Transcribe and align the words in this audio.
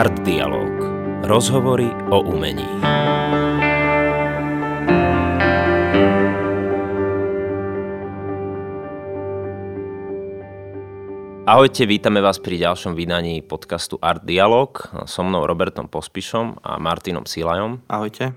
Art 0.00 0.24
Dialog. 0.24 0.72
Rozhovory 1.28 1.84
o 2.08 2.24
umení. 2.24 2.64
Ahojte, 11.44 11.84
vítame 11.84 12.24
vás 12.24 12.40
pri 12.40 12.64
ďalšom 12.64 12.96
vydaní 12.96 13.44
podcastu 13.44 14.00
Art 14.00 14.24
Dialog 14.24 14.88
so 15.04 15.20
mnou 15.20 15.44
Robertom 15.44 15.84
Pospišom 15.84 16.64
a 16.64 16.80
Martinom 16.80 17.28
Silajom. 17.28 17.84
Ahojte. 17.84 18.32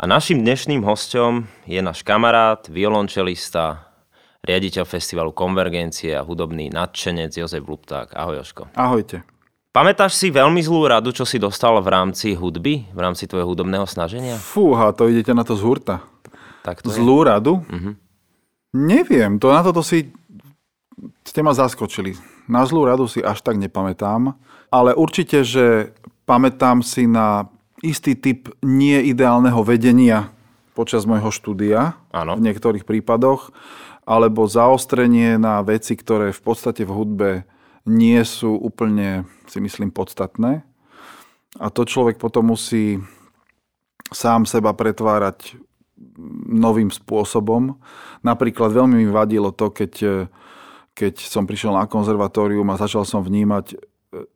A 0.00 0.04
našim 0.08 0.40
dnešným 0.40 0.80
hostom 0.80 1.44
je 1.68 1.84
náš 1.84 2.00
kamarát, 2.08 2.72
violončelista, 2.72 3.92
riaditeľ 4.40 4.88
festivalu 4.88 5.36
Konvergencie 5.36 6.16
a 6.16 6.24
hudobný 6.24 6.72
nadšenec 6.72 7.36
Jozef 7.36 7.68
Lupták. 7.68 8.16
Ahoj 8.16 8.40
Joško. 8.40 8.72
Ahojte. 8.72 9.35
Pamätáš 9.76 10.16
si 10.16 10.32
veľmi 10.32 10.64
zlú 10.64 10.88
radu, 10.88 11.12
čo 11.12 11.28
si 11.28 11.36
dostal 11.36 11.76
v 11.84 11.92
rámci 11.92 12.32
hudby, 12.32 12.88
v 12.96 12.96
rámci 12.96 13.28
tvojho 13.28 13.52
hudobného 13.52 13.84
snaženia? 13.84 14.40
Fúha, 14.40 14.88
to 14.96 15.04
idete 15.04 15.36
na 15.36 15.44
to 15.44 15.52
z 15.52 15.60
hurta. 15.60 16.00
Tak 16.64 16.80
to 16.80 16.88
Zlú 16.88 17.20
je. 17.20 17.28
radu? 17.28 17.60
Uh-huh. 17.60 17.92
Neviem, 18.72 19.36
to 19.36 19.52
na 19.52 19.60
toto 19.60 19.84
si 19.84 20.08
ste 21.28 21.44
ma 21.44 21.52
zaskočili. 21.52 22.16
Na 22.48 22.64
zlú 22.64 22.88
radu 22.88 23.04
si 23.04 23.20
až 23.20 23.44
tak 23.44 23.60
nepamätám, 23.60 24.32
ale 24.72 24.96
určite, 24.96 25.44
že 25.44 25.92
pamätám 26.24 26.80
si 26.80 27.04
na 27.04 27.44
istý 27.84 28.16
typ 28.16 28.48
neideálneho 28.64 29.60
vedenia 29.60 30.32
počas 30.72 31.04
môjho 31.04 31.28
štúdia 31.28 32.00
Áno. 32.16 32.40
v 32.40 32.48
niektorých 32.48 32.88
prípadoch, 32.88 33.52
alebo 34.08 34.48
zaostrenie 34.48 35.36
na 35.36 35.60
veci, 35.60 36.00
ktoré 36.00 36.32
v 36.32 36.40
podstate 36.40 36.88
v 36.88 36.96
hudbe 36.96 37.30
nie 37.86 38.18
sú 38.26 38.58
úplne, 38.58 39.24
si 39.46 39.62
myslím, 39.62 39.94
podstatné. 39.94 40.66
A 41.56 41.66
to 41.72 41.86
človek 41.86 42.20
potom 42.20 42.52
musí 42.52 43.00
sám 44.10 44.44
seba 44.44 44.74
pretvárať 44.76 45.56
novým 46.50 46.92
spôsobom. 46.92 47.80
Napríklad 48.20 48.74
veľmi 48.74 49.06
mi 49.06 49.08
vadilo 49.08 49.54
to, 49.54 49.72
keď, 49.72 50.26
keď 50.92 51.14
som 51.24 51.48
prišiel 51.48 51.72
na 51.72 51.88
konzervatórium 51.88 52.68
a 52.68 52.80
začal 52.80 53.08
som 53.08 53.24
vnímať 53.24 53.72
e, 53.72 53.76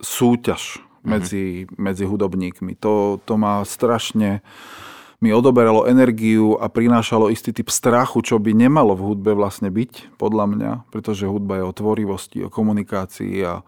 súťaž 0.01 0.81
medzi, 1.05 1.65
mm-hmm. 1.65 1.77
medzi 1.77 2.05
hudobníkmi. 2.09 2.81
To, 2.81 3.21
to 3.21 3.35
ma 3.37 3.61
strašne 3.69 4.41
mi 5.21 5.37
odoberalo 5.37 5.85
energiu 5.85 6.57
a 6.57 6.73
prinášalo 6.73 7.29
istý 7.29 7.53
typ 7.53 7.69
strachu, 7.69 8.25
čo 8.25 8.41
by 8.41 8.57
nemalo 8.57 8.97
v 8.97 9.05
hudbe 9.13 9.37
vlastne 9.37 9.69
byť, 9.69 10.17
podľa 10.17 10.45
mňa, 10.49 10.71
pretože 10.89 11.29
hudba 11.29 11.61
je 11.61 11.65
o 11.69 11.77
tvorivosti, 11.77 12.39
o 12.41 12.53
komunikácii 12.53 13.45
a 13.45 13.61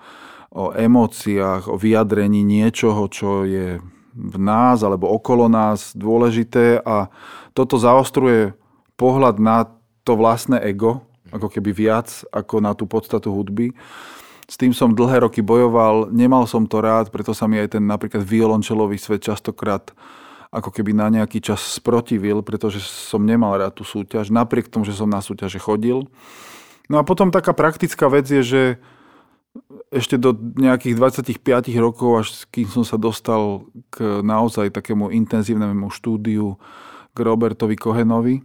o 0.53 0.73
emóciách, 0.73 1.69
o 1.69 1.77
vyjadrení 1.77 2.41
niečoho, 2.41 3.05
čo 3.13 3.45
je 3.45 3.81
v 4.13 4.37
nás 4.37 4.85
alebo 4.85 5.09
okolo 5.09 5.49
nás 5.49 5.97
dôležité 5.97 6.81
a 6.85 7.09
toto 7.57 7.81
zaostruje 7.81 8.53
pohľad 8.97 9.41
na 9.41 9.69
to 10.05 10.17
vlastné 10.17 10.61
ego, 10.65 11.05
ako 11.33 11.49
keby 11.49 11.73
viac 11.73 12.09
ako 12.33 12.61
na 12.61 12.77
tú 12.77 12.85
podstatu 12.85 13.33
hudby. 13.33 13.73
S 14.45 14.61
tým 14.61 14.77
som 14.77 14.93
dlhé 14.93 15.25
roky 15.25 15.41
bojoval, 15.41 16.13
nemal 16.13 16.45
som 16.45 16.69
to 16.69 16.85
rád, 16.85 17.09
preto 17.09 17.33
sa 17.33 17.49
mi 17.49 17.57
aj 17.57 17.77
ten 17.77 17.85
napríklad 17.89 18.21
violončelový 18.21 19.01
svet 19.01 19.25
častokrát 19.25 19.93
ako 20.53 20.69
keby 20.69 20.93
na 20.93 21.09
nejaký 21.09 21.41
čas 21.41 21.65
sprotivil, 21.65 22.45
pretože 22.45 22.85
som 22.85 23.25
nemal 23.25 23.57
rád 23.57 23.81
tú 23.81 23.89
súťaž, 23.89 24.29
napriek 24.29 24.69
tomu, 24.69 24.85
že 24.85 24.93
som 24.93 25.09
na 25.09 25.25
súťaže 25.25 25.57
chodil. 25.57 26.05
No 26.93 27.01
a 27.01 27.07
potom 27.09 27.33
taká 27.33 27.57
praktická 27.57 28.13
vec 28.13 28.29
je, 28.29 28.45
že 28.45 28.63
ešte 29.89 30.21
do 30.21 30.37
nejakých 30.37 30.97
25 31.41 31.73
rokov, 31.81 32.11
až 32.21 32.29
kým 32.53 32.69
som 32.69 32.85
sa 32.85 33.01
dostal 33.01 33.65
k 33.89 34.21
naozaj 34.21 34.73
takému 34.73 35.09
intenzívnemu 35.13 35.89
štúdiu 35.89 36.61
k 37.13 37.19
Robertovi 37.21 37.77
Kohenovi, 37.77 38.45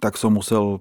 tak 0.00 0.20
som 0.20 0.36
musel 0.36 0.80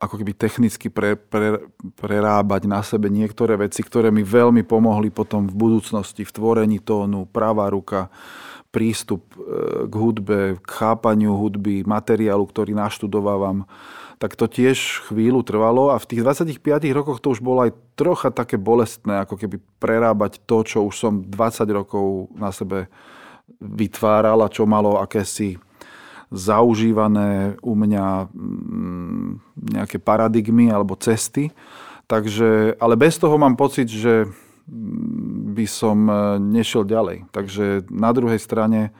ako 0.00 0.16
keby 0.16 0.32
technicky 0.32 0.88
pre, 0.88 1.12
pre, 1.14 1.60
prerábať 2.00 2.62
na 2.64 2.80
sebe 2.80 3.12
niektoré 3.12 3.60
veci, 3.60 3.84
ktoré 3.84 4.08
mi 4.08 4.24
veľmi 4.24 4.64
pomohli 4.64 5.12
potom 5.12 5.44
v 5.44 5.54
budúcnosti, 5.54 6.24
v 6.24 6.34
tvorení 6.34 6.80
tónu, 6.80 7.28
pravá 7.28 7.68
ruka, 7.68 8.08
prístup 8.70 9.22
e, 9.34 9.86
k 9.90 9.94
hudbe, 9.94 10.38
k 10.62 10.70
chápaniu 10.70 11.34
hudby, 11.34 11.82
materiálu, 11.82 12.46
ktorý 12.46 12.74
naštudovávam, 12.74 13.66
tak 14.20 14.36
to 14.36 14.46
tiež 14.46 15.08
chvíľu 15.08 15.40
trvalo 15.42 15.90
a 15.90 15.96
v 15.96 16.06
tých 16.06 16.20
25 16.22 16.60
rokoch 16.92 17.18
to 17.24 17.32
už 17.32 17.40
bolo 17.40 17.64
aj 17.66 17.72
trocha 17.96 18.28
také 18.28 18.60
bolestné, 18.60 19.24
ako 19.24 19.40
keby 19.40 19.56
prerábať 19.80 20.44
to, 20.44 20.60
čo 20.62 20.78
už 20.86 20.94
som 20.94 21.24
20 21.24 21.66
rokov 21.72 22.28
na 22.36 22.52
sebe 22.52 22.92
vytváral 23.58 24.44
a 24.44 24.52
čo 24.52 24.68
malo 24.68 25.00
akési 25.00 25.56
zaužívané 26.30 27.58
u 27.58 27.74
mňa 27.74 28.30
mm, 28.30 29.30
nejaké 29.80 29.98
paradigmy 29.98 30.70
alebo 30.70 30.94
cesty. 30.94 31.50
Takže, 32.06 32.78
ale 32.78 32.94
bez 32.94 33.18
toho 33.18 33.34
mám 33.34 33.58
pocit, 33.58 33.90
že 33.90 34.30
by 35.50 35.66
som 35.66 36.06
e, 36.06 36.14
nešiel 36.38 36.86
ďalej. 36.86 37.26
Takže 37.34 37.90
na 37.90 38.14
druhej 38.14 38.38
strane 38.38 38.94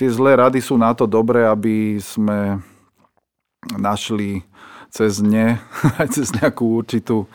tie 0.00 0.08
zlé 0.08 0.40
rady 0.40 0.64
sú 0.64 0.80
na 0.80 0.96
to 0.96 1.04
dobré, 1.04 1.44
aby 1.44 2.00
sme 2.00 2.64
našli 3.76 4.42
cez 4.92 5.20
ne, 5.24 5.60
aj 6.00 6.08
cez 6.12 6.32
nejakú 6.36 6.80
určitú 6.80 7.24
e, 7.24 7.28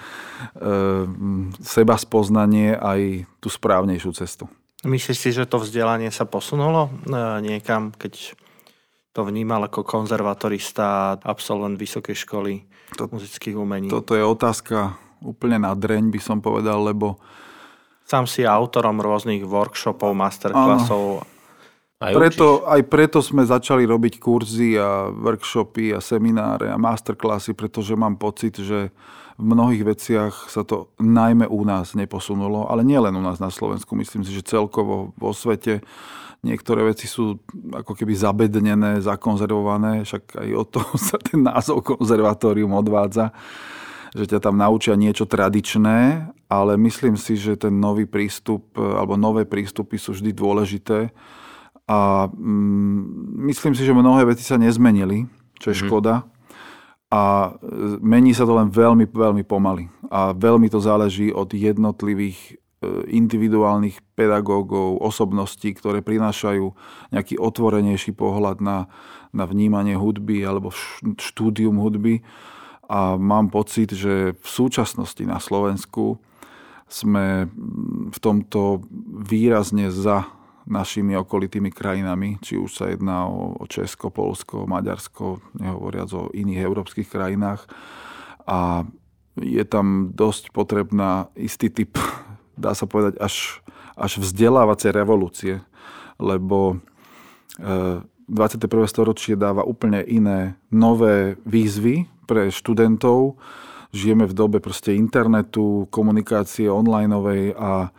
seba 1.62 1.96
spoznanie 1.98 2.74
aj 2.78 3.26
tú 3.38 3.50
správnejšiu 3.50 4.12
cestu. 4.18 4.46
Myslíš 4.86 5.18
si, 5.18 5.30
že 5.34 5.50
to 5.50 5.58
vzdelanie 5.62 6.14
sa 6.14 6.26
posunulo 6.30 6.90
e, 7.06 7.22
niekam, 7.42 7.94
keď 7.94 8.38
to 9.18 9.26
vnímal 9.26 9.66
ako 9.66 9.82
konzervatorista, 9.82 11.18
absolvent 11.26 11.82
vysokej 11.82 12.14
školy 12.14 12.54
to, 12.94 13.10
muzických 13.10 13.58
umení? 13.58 13.90
Toto 13.90 14.14
je 14.14 14.22
otázka 14.22 15.07
úplne 15.22 15.62
na 15.62 15.74
dreň, 15.74 16.10
by 16.14 16.20
som 16.22 16.38
povedal, 16.40 16.82
lebo... 16.84 17.18
Sám 18.08 18.24
si 18.24 18.48
autorom 18.48 19.04
rôznych 19.04 19.44
workshopov, 19.44 20.16
masterclassov. 20.16 21.28
Aj 21.98 22.14
preto, 22.14 22.62
aj 22.70 22.82
preto 22.86 23.20
sme 23.26 23.42
začali 23.42 23.82
robiť 23.84 24.22
kurzy 24.22 24.78
a 24.78 25.10
workshopy 25.10 25.98
a 25.98 26.00
semináre 26.00 26.70
a 26.70 26.78
masterclassy, 26.78 27.58
pretože 27.58 27.98
mám 27.98 28.22
pocit, 28.22 28.62
že 28.62 28.94
v 29.38 29.44
mnohých 29.44 29.84
veciach 29.86 30.34
sa 30.50 30.62
to 30.62 30.94
najmä 31.02 31.50
u 31.50 31.62
nás 31.66 31.98
neposunulo, 31.98 32.70
ale 32.70 32.86
nie 32.86 32.98
len 32.98 33.14
u 33.18 33.22
nás 33.22 33.42
na 33.42 33.50
Slovensku, 33.50 33.98
myslím 33.98 34.22
si, 34.22 34.34
že 34.34 34.46
celkovo 34.46 35.14
vo 35.18 35.34
svete 35.34 35.82
niektoré 36.46 36.86
veci 36.86 37.10
sú 37.10 37.42
ako 37.74 37.98
keby 37.98 38.14
zabednené, 38.14 39.02
zakonzervované, 39.02 40.06
však 40.06 40.38
aj 40.38 40.50
od 40.54 40.68
toho 40.70 40.94
sa 41.10 41.18
ten 41.18 41.42
názov 41.42 41.82
konzervatórium 41.82 42.78
odvádza 42.78 43.34
že 44.16 44.26
ťa 44.30 44.40
tam 44.40 44.56
naučia 44.60 44.96
niečo 44.96 45.28
tradičné, 45.28 46.30
ale 46.48 46.80
myslím 46.80 47.20
si, 47.20 47.36
že 47.36 47.60
ten 47.60 47.76
nový 47.76 48.08
prístup 48.08 48.72
alebo 48.76 49.20
nové 49.20 49.44
prístupy 49.44 50.00
sú 50.00 50.16
vždy 50.16 50.32
dôležité. 50.32 51.12
A 51.88 52.28
mm, 52.28 53.48
myslím 53.48 53.76
si, 53.76 53.88
že 53.88 53.96
mnohé 53.96 54.28
veci 54.28 54.44
sa 54.44 54.60
nezmenili, 54.60 55.28
čo 55.60 55.72
je 55.72 55.76
mm. 55.80 55.84
škoda. 55.88 56.28
A 57.08 57.56
mení 58.04 58.36
sa 58.36 58.44
to 58.44 58.52
len 58.52 58.68
veľmi, 58.68 59.08
veľmi 59.08 59.44
pomaly. 59.48 59.88
A 60.12 60.36
veľmi 60.36 60.68
to 60.68 60.84
záleží 60.84 61.32
od 61.32 61.48
jednotlivých 61.56 62.36
e, 62.44 62.52
individuálnych 63.16 64.04
pedagógov, 64.20 65.00
osobností, 65.00 65.72
ktoré 65.72 66.04
prinášajú 66.04 66.76
nejaký 67.16 67.40
otvorenejší 67.40 68.12
pohľad 68.12 68.60
na, 68.60 68.92
na 69.32 69.48
vnímanie 69.48 69.96
hudby 69.96 70.44
alebo 70.44 70.76
štúdium 71.16 71.80
hudby 71.80 72.28
a 72.88 73.20
mám 73.20 73.52
pocit, 73.52 73.92
že 73.92 74.32
v 74.40 74.48
súčasnosti 74.48 75.20
na 75.28 75.44
Slovensku 75.44 76.24
sme 76.88 77.52
v 78.08 78.18
tomto 78.24 78.88
výrazne 79.28 79.92
za 79.92 80.24
našimi 80.68 81.16
okolitými 81.16 81.72
krajinami, 81.72 82.40
či 82.44 82.60
už 82.60 82.72
sa 82.72 82.86
jedná 82.92 83.28
o 83.28 83.64
Česko, 83.68 84.12
Polsko, 84.12 84.68
Maďarsko, 84.68 85.40
nehovoriac 85.60 86.12
o 86.16 86.32
iných 86.32 86.64
európskych 86.64 87.08
krajinách. 87.08 87.68
A 88.48 88.84
je 89.40 89.64
tam 89.68 90.12
dosť 90.16 90.52
potrebná 90.52 91.32
istý 91.36 91.72
typ, 91.72 91.96
dá 92.60 92.72
sa 92.72 92.88
povedať, 92.88 93.20
až, 93.20 93.64
až 93.96 94.24
vzdelávacej 94.24 94.92
revolúcie, 94.92 95.64
lebo 96.20 96.80
21. 97.60 98.28
E, 98.28 98.88
storočie 98.88 99.36
dáva 99.40 99.64
úplne 99.64 100.04
iné 100.04 100.60
nové 100.72 101.40
výzvy 101.48 102.17
pre 102.28 102.52
študentov. 102.52 103.40
Žijeme 103.96 104.28
v 104.28 104.36
dobe 104.36 104.60
proste 104.60 104.92
internetu, 104.94 105.88
komunikácie 105.88 106.68
onlineovej 106.68 107.56
a 107.56 107.96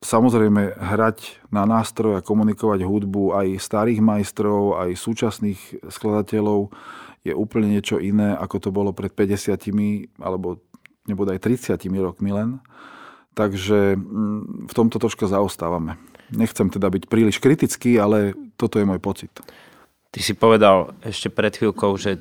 samozrejme 0.00 0.78
hrať 0.78 1.50
na 1.52 1.66
nástroj 1.66 2.16
a 2.16 2.24
komunikovať 2.24 2.86
hudbu 2.86 3.36
aj 3.36 3.60
starých 3.60 4.00
majstrov, 4.00 4.78
aj 4.80 4.96
súčasných 4.96 5.90
skladateľov 5.90 6.72
je 7.20 7.36
úplne 7.36 7.68
niečo 7.68 8.00
iné, 8.00 8.32
ako 8.32 8.56
to 8.56 8.70
bolo 8.72 8.96
pred 8.96 9.12
50 9.12 9.52
alebo 10.24 10.64
nebude 11.04 11.36
aj 11.36 11.44
30 11.44 11.76
rokmi 12.00 12.32
len. 12.32 12.64
Takže 13.36 13.94
mm, 13.94 14.68
v 14.68 14.72
tomto 14.74 14.96
troška 14.98 15.28
zaostávame. 15.28 16.00
Nechcem 16.32 16.70
teda 16.72 16.90
byť 16.90 17.06
príliš 17.06 17.38
kritický, 17.38 17.98
ale 18.00 18.34
toto 18.56 18.80
je 18.80 18.88
môj 18.88 18.98
pocit. 18.98 19.30
Ty 20.10 20.20
si 20.22 20.34
povedal 20.34 20.96
ešte 21.06 21.30
pred 21.30 21.54
chvíľkou, 21.54 21.94
že 21.94 22.18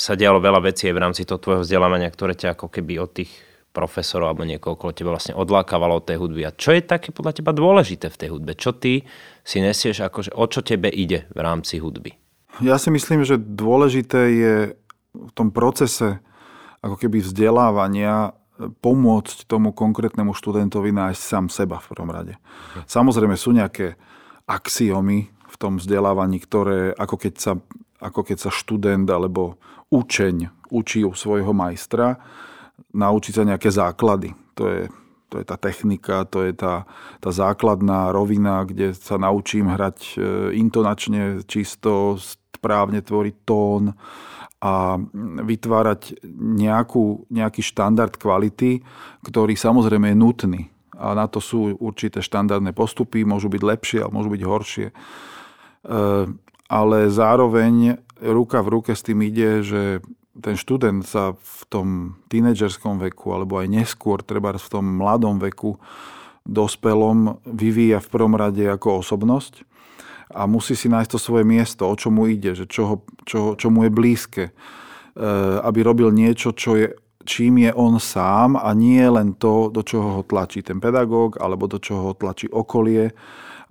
sa 0.00 0.16
dialo 0.16 0.40
veľa 0.40 0.64
vecí 0.64 0.88
v 0.88 0.96
rámci 0.96 1.28
toho 1.28 1.36
tvojho 1.36 1.60
vzdelávania, 1.60 2.08
ktoré 2.08 2.32
ťa 2.32 2.56
ako 2.56 2.72
keby 2.72 2.96
od 2.96 3.12
tých 3.20 3.30
profesorov 3.70 4.34
alebo 4.34 4.48
niekoho 4.48 4.74
okolo 4.74 4.90
teba 4.90 5.14
vlastne 5.14 5.36
odlákavalo 5.36 6.02
od 6.02 6.04
tej 6.08 6.18
hudby. 6.18 6.42
A 6.48 6.56
čo 6.56 6.74
je 6.74 6.82
také 6.82 7.14
podľa 7.14 7.38
teba 7.38 7.54
dôležité 7.54 8.10
v 8.10 8.18
tej 8.18 8.28
hudbe? 8.34 8.58
Čo 8.58 8.74
ty 8.74 9.06
si 9.46 9.62
nesieš, 9.62 10.02
akože 10.02 10.34
o 10.34 10.44
čo 10.50 10.64
tebe 10.64 10.90
ide 10.90 11.30
v 11.30 11.38
rámci 11.38 11.78
hudby? 11.78 12.18
Ja 12.58 12.82
si 12.82 12.90
myslím, 12.90 13.22
že 13.22 13.38
dôležité 13.38 14.20
je 14.34 14.54
v 15.14 15.32
tom 15.38 15.54
procese 15.54 16.18
ako 16.82 16.96
keby 16.98 17.22
vzdelávania 17.22 18.34
pomôcť 18.58 19.48
tomu 19.48 19.72
konkrétnemu 19.72 20.36
študentovi 20.36 20.92
nájsť 20.92 21.22
sám 21.22 21.46
seba 21.48 21.80
v 21.80 21.88
prvom 21.94 22.10
rade. 22.12 22.34
Samozrejme 22.84 23.38
sú 23.38 23.56
nejaké 23.56 23.96
axiomy 24.44 25.30
v 25.30 25.56
tom 25.56 25.78
vzdelávaní, 25.80 26.42
ktoré 26.42 26.92
ako 26.98 27.16
keď 27.16 27.32
sa, 27.38 27.52
ako 28.00 28.20
keď 28.26 28.48
sa 28.48 28.50
študent 28.50 29.06
alebo 29.06 29.60
učeň 29.92 30.68
učí 30.72 31.04
u 31.04 31.12
svojho 31.12 31.52
majstra, 31.52 32.16
naučiť 32.94 33.32
sa 33.34 33.44
nejaké 33.46 33.70
základy. 33.70 34.32
To 34.56 34.64
je, 34.66 34.80
to 35.28 35.34
je 35.40 35.44
tá 35.44 35.56
technika, 35.60 36.24
to 36.26 36.46
je 36.48 36.52
tá, 36.56 36.88
tá 37.20 37.30
základná 37.30 38.10
rovina, 38.10 38.64
kde 38.64 38.96
sa 38.96 39.20
naučím 39.20 39.70
hrať 39.70 39.98
e, 39.98 40.12
intonačne 40.58 41.44
čisto, 41.44 42.16
správne 42.18 43.02
tvoriť 43.04 43.36
tón, 43.44 43.94
a 44.60 45.00
vytvárať 45.40 46.20
nejakú, 46.36 47.24
nejaký 47.32 47.64
štandard 47.64 48.12
kvality, 48.12 48.84
ktorý 49.24 49.56
samozrejme 49.56 50.12
je 50.12 50.20
nutný. 50.20 50.62
A 51.00 51.16
na 51.16 51.24
to 51.24 51.40
sú 51.40 51.80
určité 51.80 52.20
štandardné 52.20 52.76
postupy, 52.76 53.24
môžu 53.24 53.48
byť 53.48 53.62
lepšie, 53.64 53.98
ale 54.04 54.12
môžu 54.12 54.28
byť 54.28 54.42
horšie. 54.44 54.86
Ale 56.70 57.10
zároveň 57.10 57.98
ruka 58.22 58.62
v 58.62 58.78
ruke 58.78 58.94
s 58.94 59.02
tým 59.02 59.26
ide, 59.26 59.66
že 59.66 59.82
ten 60.38 60.54
študent 60.54 61.02
sa 61.02 61.34
v 61.34 61.60
tom 61.66 61.86
tínedžerskom 62.30 63.02
veku, 63.10 63.34
alebo 63.34 63.58
aj 63.58 63.66
neskôr, 63.66 64.22
treba 64.22 64.54
v 64.54 64.70
tom 64.70 64.86
mladom 64.86 65.42
veku, 65.42 65.82
dospelom, 66.46 67.42
vyvíja 67.44 67.98
v 67.98 68.08
prvom 68.08 68.38
rade 68.38 68.64
ako 68.64 69.02
osobnosť 69.02 69.66
a 70.30 70.46
musí 70.46 70.78
si 70.78 70.86
nájsť 70.86 71.10
to 71.10 71.18
svoje 71.18 71.44
miesto, 71.44 71.82
o 71.90 71.94
čo 71.98 72.14
mu 72.14 72.30
ide, 72.30 72.54
že 72.54 72.70
čo, 72.70 73.02
čo, 73.26 73.58
čo 73.58 73.66
mu 73.68 73.82
je 73.82 73.90
blízke. 73.90 74.44
E, 74.48 74.52
aby 75.66 75.82
robil 75.82 76.14
niečo, 76.14 76.54
čo 76.54 76.78
je, 76.78 76.94
čím 77.26 77.66
je 77.66 77.74
on 77.74 77.98
sám 77.98 78.54
a 78.54 78.70
nie 78.70 79.02
len 79.02 79.34
to, 79.34 79.74
do 79.74 79.82
čoho 79.82 80.18
ho 80.18 80.22
tlačí 80.22 80.62
ten 80.62 80.78
pedagóg 80.78 81.42
alebo 81.42 81.66
do 81.66 81.82
čoho 81.82 82.10
ho 82.10 82.14
tlačí 82.14 82.46
okolie. 82.46 83.10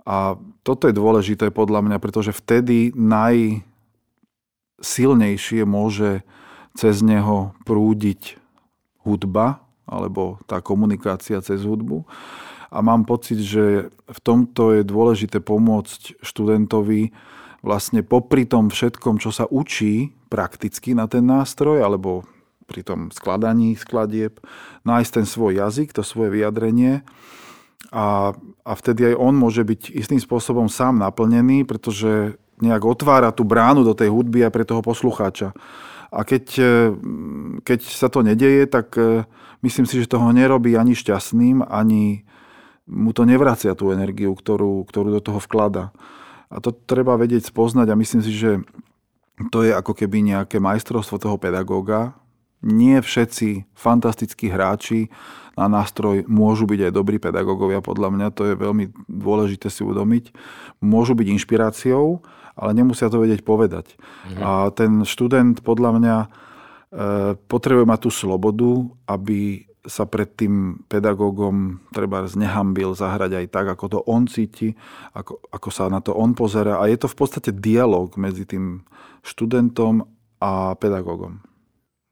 A 0.04 0.36
toto 0.62 0.88
je 0.88 0.94
dôležité 0.94 1.50
podľa 1.50 1.82
mňa, 1.86 1.98
pretože 1.98 2.32
vtedy 2.36 2.92
najsilnejšie 2.96 5.64
môže 5.64 6.22
cez 6.76 7.02
neho 7.02 7.52
prúdiť 7.66 8.36
hudba 9.02 9.60
alebo 9.90 10.38
tá 10.46 10.62
komunikácia 10.62 11.42
cez 11.42 11.66
hudbu. 11.66 12.06
A 12.70 12.78
mám 12.86 13.02
pocit, 13.02 13.42
že 13.42 13.90
v 13.90 14.18
tomto 14.22 14.78
je 14.78 14.86
dôležité 14.86 15.42
pomôcť 15.42 16.22
študentovi 16.22 17.10
vlastne 17.66 18.06
popri 18.06 18.46
tom 18.46 18.70
všetkom, 18.70 19.18
čo 19.18 19.34
sa 19.34 19.50
učí 19.50 20.14
prakticky 20.30 20.94
na 20.94 21.10
ten 21.10 21.26
nástroj, 21.26 21.82
alebo 21.82 22.22
pri 22.70 22.86
tom 22.86 23.10
skladaní 23.10 23.74
skladieb, 23.74 24.38
nájsť 24.86 25.10
ten 25.10 25.26
svoj 25.26 25.58
jazyk, 25.58 25.90
to 25.90 26.06
svoje 26.06 26.38
vyjadrenie 26.38 27.02
a, 27.88 28.36
a 28.62 28.72
vtedy 28.76 29.12
aj 29.12 29.14
on 29.16 29.34
môže 29.34 29.64
byť 29.64 29.96
istým 29.96 30.20
spôsobom 30.20 30.68
sám 30.68 31.00
naplnený, 31.00 31.64
pretože 31.64 32.36
nejak 32.60 32.84
otvára 32.84 33.32
tú 33.32 33.48
bránu 33.48 33.82
do 33.82 33.96
tej 33.96 34.12
hudby 34.12 34.44
aj 34.44 34.52
pre 34.52 34.68
toho 34.68 34.84
poslucháča. 34.84 35.56
A 36.12 36.26
keď, 36.26 36.44
keď 37.64 37.80
sa 37.86 38.12
to 38.12 38.20
nedeje, 38.20 38.68
tak 38.68 38.92
eh, 38.98 39.24
myslím 39.64 39.86
si, 39.88 40.02
že 40.02 40.10
toho 40.10 40.28
nerobí 40.34 40.74
ani 40.76 40.92
šťastným, 40.92 41.64
ani, 41.64 42.26
mu 42.90 43.14
to 43.14 43.22
nevracia 43.22 43.78
tú 43.78 43.94
energiu, 43.94 44.34
ktorú, 44.34 44.82
ktorú 44.90 45.14
do 45.14 45.22
toho 45.22 45.38
vklada. 45.38 45.94
A 46.50 46.58
to 46.58 46.74
treba 46.74 47.14
vedieť 47.14 47.46
spoznať 47.46 47.86
a 47.94 48.00
myslím 48.00 48.20
si, 48.26 48.34
že 48.34 48.58
to 49.54 49.62
je 49.62 49.70
ako 49.70 49.94
keby 49.94 50.26
nejaké 50.26 50.58
majstrovstvo 50.58 51.22
toho 51.22 51.38
pedagóga. 51.38 52.18
Nie 52.60 53.00
všetci 53.00 53.72
fantastickí 53.72 54.52
hráči 54.52 55.08
na 55.60 55.66
nástroj 55.68 56.24
môžu 56.24 56.64
byť 56.64 56.88
aj 56.88 56.92
dobrí 56.94 57.20
pedagógovia, 57.20 57.84
podľa 57.84 58.08
mňa 58.16 58.26
to 58.32 58.48
je 58.48 58.54
veľmi 58.56 58.92
dôležité 59.08 59.68
si 59.68 59.84
uvedomiť. 59.84 60.32
Môžu 60.80 61.12
byť 61.12 61.26
inšpiráciou, 61.36 62.24
ale 62.56 62.70
nemusia 62.72 63.12
to 63.12 63.20
vedieť 63.20 63.44
povedať. 63.44 63.96
Mhm. 64.28 64.40
A 64.40 64.50
ten 64.72 64.92
študent 65.04 65.60
podľa 65.60 65.90
mňa 66.00 66.16
e, 66.20 66.28
potrebuje 67.48 67.84
mať 67.84 68.00
tú 68.08 68.10
slobodu, 68.12 68.72
aby 69.04 69.68
sa 69.88 70.04
pred 70.04 70.28
tým 70.36 70.84
pedagógom 70.92 71.80
treba 71.88 72.28
znehambil 72.28 72.92
zahrať 72.92 73.32
aj 73.40 73.46
tak, 73.48 73.66
ako 73.72 73.84
to 73.88 73.98
on 74.04 74.28
cíti, 74.28 74.76
ako, 75.16 75.40
ako 75.48 75.68
sa 75.72 75.88
na 75.88 76.04
to 76.04 76.12
on 76.12 76.36
pozera. 76.36 76.76
A 76.76 76.84
je 76.84 77.00
to 77.00 77.08
v 77.08 77.16
podstate 77.16 77.50
dialog 77.56 78.12
medzi 78.20 78.44
tým 78.44 78.84
študentom 79.24 80.04
a 80.36 80.76
pedagógom. 80.76 81.40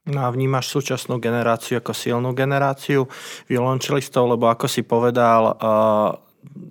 No 0.08 0.25
a 0.25 0.32
vnímaš 0.32 0.72
súčasnú 0.72 1.20
generáciu 1.20 1.84
ako 1.84 1.93
silnú 1.93 2.32
generáciu 2.32 3.05
violončelistov, 3.44 4.25
lebo 4.32 4.49
ako 4.49 4.64
si 4.64 4.81
povedal, 4.81 5.52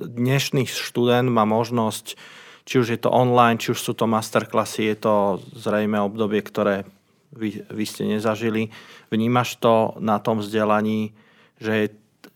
dnešný 0.09 0.65
študent 0.65 1.29
má 1.29 1.45
možnosť, 1.45 2.17
či 2.65 2.81
už 2.81 2.97
je 2.97 2.99
to 2.99 3.13
online, 3.13 3.61
či 3.61 3.77
už 3.77 3.79
sú 3.79 3.93
to 3.93 4.09
masterklasy, 4.09 4.89
je 4.89 4.97
to 4.97 5.13
zrejme 5.53 6.01
obdobie, 6.01 6.41
ktoré 6.41 6.89
vy, 7.29 7.61
vy 7.69 7.85
ste 7.85 8.09
nezažili. 8.09 8.73
Vnímaš 9.13 9.61
to 9.61 9.93
na 10.01 10.17
tom 10.17 10.41
vzdelaní, 10.41 11.13
že 11.61 11.73
je, 11.77 11.87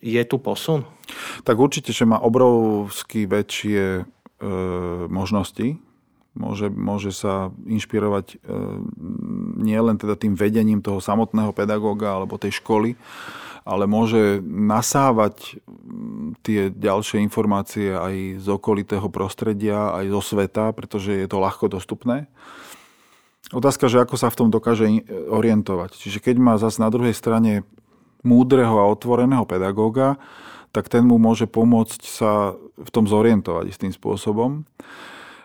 je 0.06 0.24
tu 0.30 0.38
posun? 0.38 0.86
Tak 1.42 1.58
určite, 1.58 1.90
že 1.90 2.06
má 2.06 2.22
obrovsky 2.22 3.26
väčšie 3.26 3.84
e, 4.00 4.04
možnosti. 5.10 5.82
Môže, 6.32 6.72
môže 6.72 7.12
sa 7.12 7.52
inšpirovať 7.68 8.26
e, 8.32 8.36
nielen 9.60 10.00
teda 10.00 10.16
tým 10.16 10.32
vedením 10.32 10.80
toho 10.80 11.04
samotného 11.04 11.52
pedagóga 11.52 12.16
alebo 12.16 12.40
tej 12.40 12.56
školy, 12.64 12.96
ale 13.68 13.84
môže 13.84 14.40
nasávať 14.42 15.60
tie 16.42 16.72
ďalšie 16.72 17.20
informácie 17.20 17.92
aj 17.92 18.42
z 18.42 18.48
okolitého 18.48 19.12
prostredia, 19.12 19.92
aj 19.92 20.06
zo 20.08 20.22
sveta, 20.24 20.72
pretože 20.72 21.14
je 21.14 21.28
to 21.28 21.44
ľahko 21.44 21.68
dostupné. 21.68 22.32
Otázka, 23.52 23.92
že 23.92 24.00
ako 24.00 24.16
sa 24.16 24.32
v 24.32 24.38
tom 24.40 24.48
dokáže 24.48 24.88
orientovať. 25.28 26.00
Čiže 26.00 26.24
keď 26.24 26.36
má 26.40 26.56
zase 26.56 26.80
na 26.80 26.88
druhej 26.88 27.12
strane 27.12 27.68
múdreho 28.24 28.80
a 28.80 28.88
otvoreného 28.88 29.44
pedagóga, 29.44 30.16
tak 30.72 30.88
ten 30.88 31.04
mu 31.04 31.20
môže 31.20 31.52
pomôcť 31.52 32.02
sa 32.08 32.56
v 32.80 32.90
tom 32.90 33.04
zorientovať 33.04 33.76
istým 33.76 33.92
spôsobom. 33.92 34.64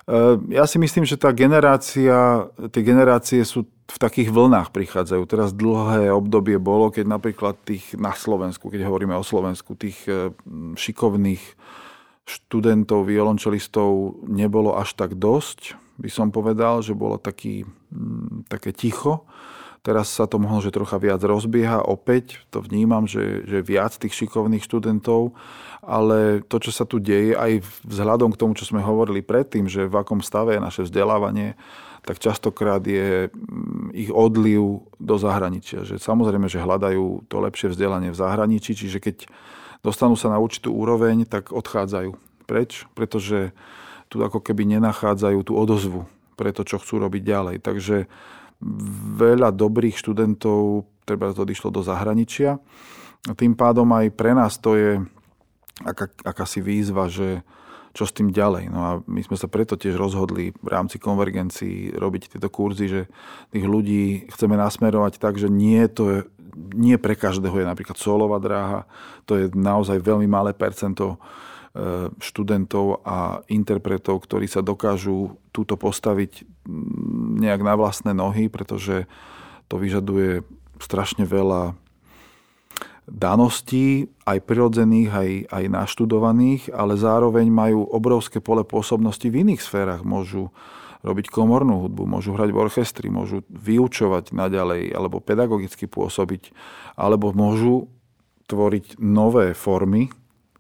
E, 0.06 0.38
ja 0.54 0.64
si 0.70 0.78
myslím, 0.78 1.04
že 1.04 1.18
tá 1.18 1.34
generácia, 1.34 2.46
tie 2.70 2.82
generácie 2.82 3.42
sú 3.42 3.66
v 3.66 3.98
takých 3.98 4.34
vlnách 4.34 4.75
prichádzajú. 4.75 5.22
Teraz 5.30 5.54
dlhé 5.54 6.10
obdobie 6.10 6.58
bolo, 6.58 6.90
keď 6.90 7.06
napríklad 7.06 7.54
tých 7.62 7.94
na 7.94 8.14
Slovensku, 8.14 8.70
keď 8.70 8.86
hovoríme 8.86 9.14
o 9.14 9.26
Slovensku, 9.26 9.78
tých 9.78 9.98
e, 10.06 10.30
šikovných 10.78 11.42
študentov, 12.26 13.06
violončelistov 13.06 14.22
nebolo 14.26 14.75
až 14.75 14.98
tak 14.98 15.14
dosť 15.14 15.86
by 15.96 16.10
som 16.12 16.28
povedal, 16.28 16.84
že 16.84 16.92
bolo 16.92 17.16
taký, 17.16 17.64
mm, 17.92 18.48
také 18.52 18.72
ticho. 18.72 19.25
Teraz 19.86 20.10
sa 20.10 20.26
to 20.26 20.42
možno, 20.42 20.66
že 20.66 20.74
trocha 20.74 20.98
viac 20.98 21.22
rozbieha. 21.22 21.86
Opäť 21.86 22.42
to 22.50 22.58
vnímam, 22.58 23.06
že, 23.06 23.46
že 23.46 23.62
viac 23.62 23.94
tých 23.94 24.18
šikovných 24.18 24.66
študentov, 24.66 25.38
ale 25.78 26.42
to, 26.42 26.58
čo 26.58 26.74
sa 26.74 26.82
tu 26.82 26.98
deje, 26.98 27.38
aj 27.38 27.62
vzhľadom 27.86 28.34
k 28.34 28.40
tomu, 28.42 28.58
čo 28.58 28.66
sme 28.66 28.82
hovorili 28.82 29.22
predtým, 29.22 29.70
že 29.70 29.86
v 29.86 29.94
akom 29.94 30.26
stave 30.26 30.58
je 30.58 30.66
naše 30.66 30.82
vzdelávanie, 30.90 31.54
tak 32.02 32.18
častokrát 32.18 32.82
je 32.82 33.30
mm, 33.30 33.94
ich 33.94 34.10
odliv 34.10 34.82
do 34.98 35.14
zahraničia. 35.22 35.86
Že 35.86 36.02
samozrejme, 36.02 36.50
že 36.50 36.58
hľadajú 36.58 37.30
to 37.30 37.38
lepšie 37.38 37.70
vzdelanie 37.70 38.10
v 38.10 38.18
zahraničí, 38.18 38.74
čiže 38.74 38.98
keď 38.98 39.30
dostanú 39.86 40.18
sa 40.18 40.34
na 40.34 40.42
určitú 40.42 40.74
úroveň, 40.74 41.30
tak 41.30 41.54
odchádzajú 41.54 42.10
preč, 42.50 42.90
pretože 42.98 43.54
tu 44.10 44.18
ako 44.18 44.42
keby 44.42 44.66
nenachádzajú 44.66 45.46
tú 45.46 45.54
odozvu 45.54 46.10
pre 46.34 46.50
to, 46.50 46.66
čo 46.66 46.82
chcú 46.82 46.98
robiť 47.06 47.22
ďalej. 47.22 47.56
Takže 47.62 48.10
veľa 49.16 49.52
dobrých 49.52 49.96
študentov 50.00 50.88
treba 51.04 51.30
odišlo 51.30 51.70
do 51.70 51.84
zahraničia. 51.84 52.58
A 53.26 53.32
tým 53.34 53.54
pádom 53.54 53.86
aj 53.92 54.06
pre 54.14 54.32
nás 54.32 54.58
to 54.58 54.78
je 54.78 55.02
aká, 55.82 56.08
akási 56.25 56.62
výzva, 56.62 57.10
že 57.10 57.42
čo 57.96 58.04
s 58.04 58.12
tým 58.12 58.28
ďalej. 58.28 58.68
No 58.68 58.80
a 58.84 58.90
my 59.08 59.25
sme 59.25 59.40
sa 59.40 59.48
preto 59.48 59.80
tiež 59.80 59.96
rozhodli 59.96 60.52
v 60.52 60.68
rámci 60.68 61.00
konvergencií 61.00 61.96
robiť 61.96 62.36
tieto 62.36 62.52
kurzy, 62.52 62.92
že 62.92 63.02
tých 63.48 63.64
ľudí 63.64 64.28
chceme 64.28 64.52
nasmerovať 64.52 65.16
tak, 65.16 65.40
že 65.40 65.48
nie, 65.48 65.80
to 65.88 66.04
je, 66.12 66.18
nie 66.76 67.00
pre 67.00 67.16
každého 67.16 67.56
je 67.56 67.64
napríklad 67.64 67.96
solová 67.96 68.36
dráha, 68.36 68.84
to 69.25 69.40
je 69.40 69.48
naozaj 69.56 69.96
veľmi 69.96 70.28
malé 70.28 70.52
percento 70.52 71.16
študentov 72.18 73.04
a 73.04 73.45
interpretov, 73.52 74.25
ktorí 74.25 74.49
sa 74.49 74.64
dokážu 74.64 75.37
túto 75.52 75.76
postaviť 75.76 76.49
nejak 77.37 77.61
na 77.61 77.76
vlastné 77.76 78.16
nohy, 78.16 78.49
pretože 78.49 79.04
to 79.68 79.76
vyžaduje 79.76 80.40
strašne 80.80 81.28
veľa 81.28 81.76
daností, 83.06 84.11
aj 84.26 84.42
prirodzených, 84.42 85.11
aj, 85.14 85.30
aj 85.52 85.64
naštudovaných, 85.71 86.75
ale 86.75 86.99
zároveň 86.99 87.47
majú 87.47 87.87
obrovské 87.87 88.42
pole 88.42 88.66
pôsobnosti 88.66 89.25
v 89.30 89.47
iných 89.47 89.62
sférach. 89.62 90.02
Môžu 90.02 90.50
robiť 91.06 91.30
komornú 91.30 91.87
hudbu, 91.87 92.02
môžu 92.02 92.35
hrať 92.35 92.50
v 92.50 92.59
orchestri, 92.59 93.06
môžu 93.06 93.47
vyučovať 93.47 94.35
naďalej, 94.35 94.90
alebo 94.90 95.23
pedagogicky 95.23 95.87
pôsobiť, 95.87 96.50
alebo 96.99 97.30
môžu 97.30 97.87
tvoriť 98.50 98.99
nové 98.99 99.54
formy, 99.54 100.11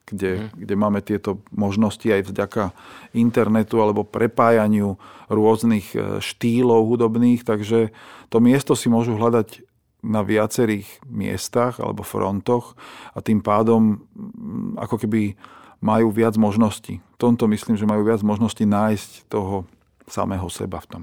kde, 0.06 0.48
mm. 0.48 0.48
kde 0.54 0.74
máme 0.78 1.00
tieto 1.02 1.42
možnosti 1.50 2.06
aj 2.06 2.30
vďaka 2.30 2.64
internetu 3.12 3.82
alebo 3.82 4.06
prepájaniu 4.06 4.96
rôznych 5.26 5.92
e, 5.92 6.22
štýlov 6.22 6.86
hudobných, 6.86 7.42
takže 7.42 7.90
to 8.30 8.38
miesto 8.38 8.78
si 8.78 8.86
môžu 8.86 9.18
hľadať 9.18 9.66
na 10.06 10.22
viacerých 10.22 10.86
miestach 11.10 11.82
alebo 11.82 12.06
frontoch 12.06 12.78
a 13.12 13.18
tým 13.18 13.42
pádom 13.42 14.06
ako 14.78 15.02
keby 15.02 15.34
majú 15.82 16.14
viac 16.14 16.38
možností. 16.38 17.02
V 17.14 17.18
tomto 17.18 17.50
myslím, 17.50 17.74
že 17.74 17.90
majú 17.90 18.06
viac 18.06 18.22
možností 18.22 18.62
nájsť 18.64 19.26
toho 19.26 19.66
samého 20.06 20.46
seba 20.46 20.78
v 20.78 20.86
tom. 20.86 21.02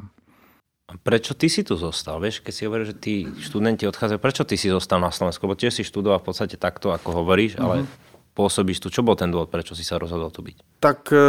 Prečo 1.04 1.34
ty 1.34 1.48
si 1.48 1.64
tu 1.64 1.80
zostal? 1.80 2.20
Vieš, 2.20 2.44
keď 2.44 2.54
si 2.54 2.66
hovoríš, 2.68 2.88
že 2.94 2.98
tí 3.00 3.16
študenti 3.40 3.88
odchádzajú, 3.88 4.20
prečo 4.20 4.44
ty 4.44 4.60
si 4.60 4.68
zostal 4.68 5.00
na 5.00 5.10
Slovensku? 5.10 5.48
Lebo 5.48 5.58
tiež 5.58 5.80
si 5.80 5.84
študoval 5.88 6.22
v 6.22 6.28
podstate 6.28 6.56
takto, 6.60 6.92
ako 6.94 7.24
hovoríš, 7.24 7.58
ale 7.58 7.84
mhm. 7.84 8.13
Pôsobíš 8.34 8.82
tu. 8.82 8.90
Čo 8.90 9.06
bol 9.06 9.14
ten 9.18 9.30
dôvod, 9.30 9.54
prečo 9.54 9.78
si 9.78 9.86
sa 9.86 10.02
rozhodol 10.02 10.34
tu 10.34 10.42
byť? 10.42 10.82
Tak 10.82 11.00
e, 11.14 11.26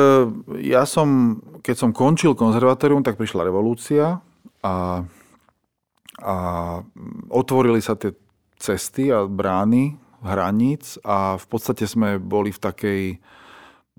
ja 0.65 0.89
som, 0.89 1.41
keď 1.61 1.77
som 1.77 1.91
končil 1.93 2.33
konzervatórium, 2.33 3.05
tak 3.05 3.21
prišla 3.21 3.47
revolúcia 3.47 4.25
a 4.65 4.75
a 6.23 6.37
otvorili 7.33 7.83
sa 7.83 7.99
tie 7.99 8.15
cesty 8.55 9.11
a 9.11 9.27
brány 9.27 9.99
hraníc 10.23 10.97
a 11.03 11.35
v 11.37 11.47
podstate 11.51 11.85
sme 11.91 12.23
boli 12.23 12.55
v 12.55 12.61
takej, 12.63 13.03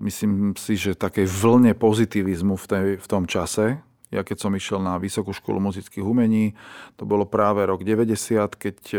myslím 0.00 0.56
si, 0.56 0.74
že 0.80 0.96
takej 0.96 1.28
vlne 1.28 1.76
pozitivizmu 1.76 2.56
v, 2.56 2.66
tej, 2.66 2.86
v 2.98 3.06
tom 3.06 3.28
čase. 3.28 3.78
Ja 4.10 4.22
keď 4.26 4.38
som 4.42 4.54
išiel 4.54 4.80
na 4.82 4.98
Vysokú 4.98 5.34
školu 5.34 5.58
muzických 5.60 6.02
umení, 6.02 6.56
to 6.98 7.04
bolo 7.04 7.26
práve 7.26 7.62
rok 7.62 7.84
90, 7.84 8.58
keď 8.58 8.76
e, 8.90 8.98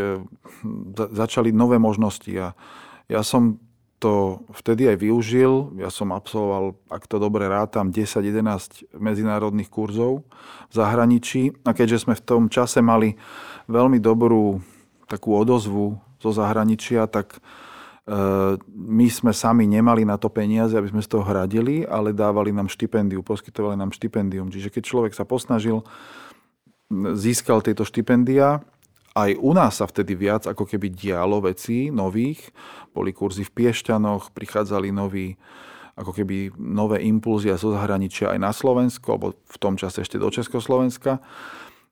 začali 0.94 1.50
nové 1.50 1.76
možnosti 1.76 2.32
a 2.38 2.56
ja 3.08 3.20
som 3.24 3.60
to 3.98 4.46
vtedy 4.54 4.86
aj 4.94 4.96
využil. 5.02 5.74
Ja 5.82 5.90
som 5.90 6.14
absolvoval, 6.14 6.78
ak 6.86 7.10
to 7.10 7.18
dobre 7.18 7.50
rátam, 7.50 7.90
10-11 7.90 8.94
medzinárodných 8.94 9.66
kurzov 9.66 10.22
v 10.70 10.74
zahraničí. 10.74 11.50
A 11.66 11.74
keďže 11.74 12.06
sme 12.06 12.14
v 12.14 12.22
tom 12.22 12.42
čase 12.46 12.78
mali 12.78 13.18
veľmi 13.66 13.98
dobrú 13.98 14.62
takú 15.10 15.34
odozvu 15.34 15.98
zo 16.22 16.30
zahraničia, 16.30 17.10
tak 17.10 17.38
e, 17.38 18.18
my 18.70 19.06
sme 19.10 19.34
sami 19.34 19.66
nemali 19.66 20.06
na 20.06 20.14
to 20.14 20.30
peniaze, 20.30 20.78
aby 20.78 20.94
sme 20.94 21.02
z 21.02 21.10
toho 21.18 21.26
hradili, 21.26 21.82
ale 21.82 22.14
dávali 22.14 22.54
nám 22.54 22.70
štipendiu, 22.70 23.26
poskytovali 23.26 23.74
nám 23.74 23.90
štipendium. 23.90 24.54
Čiže 24.54 24.70
keď 24.70 24.82
človek 24.86 25.12
sa 25.12 25.26
posnažil, 25.26 25.82
získal 27.18 27.60
tieto 27.66 27.82
štipendia, 27.82 28.62
aj 29.18 29.30
u 29.42 29.50
nás 29.50 29.82
sa 29.82 29.86
vtedy 29.90 30.14
viac 30.14 30.46
ako 30.46 30.62
keby 30.62 30.94
dialo 30.94 31.42
vecí 31.42 31.90
nových. 31.90 32.54
Boli 32.94 33.10
kurzy 33.10 33.42
v 33.42 33.54
Piešťanoch, 33.54 34.30
prichádzali 34.30 34.94
noví 34.94 35.34
ako 35.98 36.14
keby 36.14 36.54
nové 36.54 37.02
impulzy 37.02 37.50
zo 37.58 37.74
zahraničia 37.74 38.30
aj 38.30 38.38
na 38.38 38.54
Slovensko, 38.54 39.18
alebo 39.18 39.34
v 39.34 39.56
tom 39.58 39.74
čase 39.74 40.06
ešte 40.06 40.14
do 40.14 40.30
Československa. 40.30 41.18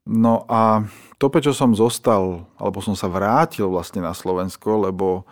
No 0.07 0.47
a 0.47 0.87
to, 1.19 1.27
prečo 1.27 1.51
som 1.51 1.75
zostal, 1.75 2.47
alebo 2.55 2.79
som 2.79 2.95
sa 2.95 3.11
vrátil 3.11 3.67
vlastne 3.67 4.07
na 4.07 4.15
Slovensko, 4.15 4.87
lebo 4.87 5.27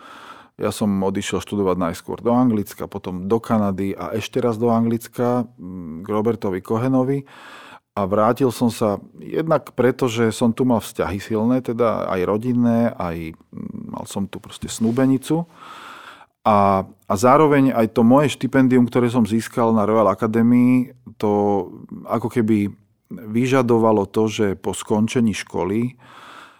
ja 0.59 0.75
som 0.75 0.91
odišiel 0.91 1.39
študovať 1.39 1.79
najskôr 1.79 2.19
do 2.19 2.35
Anglicka, 2.35 2.91
potom 2.91 3.31
do 3.31 3.39
Kanady 3.39 3.95
a 3.95 4.11
ešte 4.11 4.43
raz 4.43 4.59
do 4.59 4.67
Anglicka 4.67 5.47
k 6.03 6.07
Robertovi 6.07 6.59
Kohenovi 6.59 7.23
a 7.95 8.03
vrátil 8.03 8.51
som 8.51 8.67
sa 8.67 8.99
jednak 9.23 9.71
preto, 9.71 10.11
že 10.11 10.27
som 10.35 10.51
tu 10.51 10.67
mal 10.67 10.83
vzťahy 10.83 11.15
silné, 11.23 11.63
teda 11.63 12.11
aj 12.11 12.21
rodinné, 12.27 12.91
aj 12.91 13.31
mm, 13.31 13.95
mal 13.95 14.03
som 14.03 14.27
tu 14.27 14.43
proste 14.43 14.67
snúbenicu. 14.67 15.47
A, 16.43 16.83
a 16.85 17.13
zároveň 17.15 17.71
aj 17.71 17.95
to 17.95 18.03
moje 18.03 18.35
štipendium, 18.35 18.85
ktoré 18.85 19.07
som 19.07 19.23
získal 19.23 19.71
na 19.71 19.87
Royal 19.87 20.11
Academy, 20.11 20.91
to 21.15 21.31
ako 22.05 22.27
keby 22.27 22.69
vyžadovalo 23.09 24.05
to, 24.11 24.27
že 24.27 24.47
po 24.59 24.75
skončení 24.75 25.31
školy 25.31 25.81
e, 25.89 25.91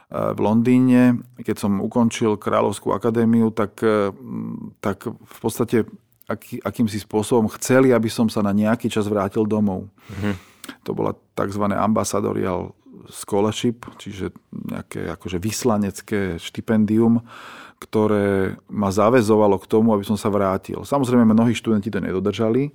v 0.09 0.39
Londýne, 0.39 1.19
keď 1.35 1.67
som 1.67 1.83
ukončil 1.83 2.39
Kráľovskú 2.39 2.95
akadémiu, 2.95 3.51
tak, 3.51 3.83
e, 3.83 4.15
tak 4.79 5.11
v 5.11 5.37
podstate 5.43 5.83
aký, 6.31 6.63
akýmsi 6.63 7.03
spôsobom 7.03 7.51
chceli, 7.59 7.91
aby 7.91 8.07
som 8.07 8.31
sa 8.31 8.39
na 8.39 8.55
nejaký 8.55 8.87
čas 8.87 9.05
vrátil 9.05 9.43
domov. 9.43 9.91
Mhm. 10.15 10.54
To 10.83 10.91
bola 10.93 11.17
tzv. 11.33 11.65
ambassadorial 11.71 12.73
scholarship, 13.09 13.85
čiže 14.01 14.33
nejaké 14.49 15.13
akože 15.13 15.37
vyslanecké 15.37 16.41
štipendium, 16.41 17.21
ktoré 17.77 18.57
ma 18.71 18.89
zavezovalo 18.89 19.59
k 19.61 19.69
tomu, 19.69 19.93
aby 19.93 20.07
som 20.07 20.17
sa 20.17 20.31
vrátil. 20.31 20.81
Samozrejme, 20.81 21.27
mnohí 21.27 21.53
študenti 21.53 21.91
to 21.91 22.01
nedodržali 22.01 22.71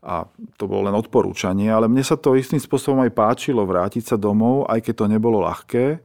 a 0.00 0.24
to 0.56 0.64
bolo 0.64 0.88
len 0.88 0.96
odporúčanie, 0.96 1.68
ale 1.68 1.86
mne 1.86 2.00
sa 2.00 2.16
to 2.16 2.32
istým 2.32 2.60
spôsobom 2.60 3.04
aj 3.04 3.12
páčilo 3.12 3.62
vrátiť 3.68 4.14
sa 4.14 4.16
domov, 4.16 4.64
aj 4.68 4.80
keď 4.80 4.94
to 4.96 5.06
nebolo 5.12 5.44
ľahké 5.44 5.84
e, 5.92 5.98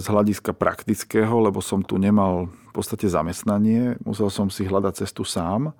z 0.00 0.04
hľadiska 0.08 0.56
praktického, 0.56 1.44
lebo 1.44 1.60
som 1.60 1.84
tu 1.84 2.00
nemal 2.00 2.48
v 2.48 2.72
podstate 2.72 3.04
zamestnanie, 3.04 4.00
musel 4.00 4.32
som 4.32 4.48
si 4.48 4.64
hľadať 4.64 5.04
cestu 5.04 5.28
sám. 5.28 5.76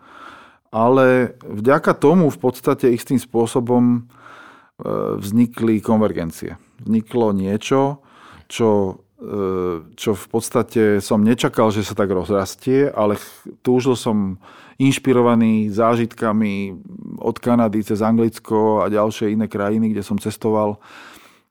Ale 0.70 1.34
vďaka 1.42 1.98
tomu 1.98 2.30
v 2.30 2.38
podstate 2.38 2.94
istým 2.94 3.18
spôsobom 3.18 4.06
vznikli 5.20 5.80
konvergencie. 5.84 6.56
Vzniklo 6.80 7.36
niečo, 7.36 8.00
čo, 8.50 9.00
e, 9.20 9.32
čo 9.94 10.10
v 10.16 10.26
podstate 10.26 10.82
som 10.98 11.22
nečakal, 11.22 11.70
že 11.70 11.86
sa 11.86 11.94
tak 11.94 12.10
rozrastie, 12.10 12.88
ale 12.90 13.20
túžil 13.60 13.94
som 13.94 14.40
inšpirovaný 14.80 15.68
zážitkami 15.68 16.72
od 17.20 17.36
Kanady 17.36 17.84
cez 17.84 18.00
Anglicko 18.00 18.80
a 18.80 18.88
ďalšie 18.88 19.36
iné 19.36 19.44
krajiny, 19.44 19.92
kde 19.92 20.00
som 20.00 20.16
cestoval, 20.16 20.80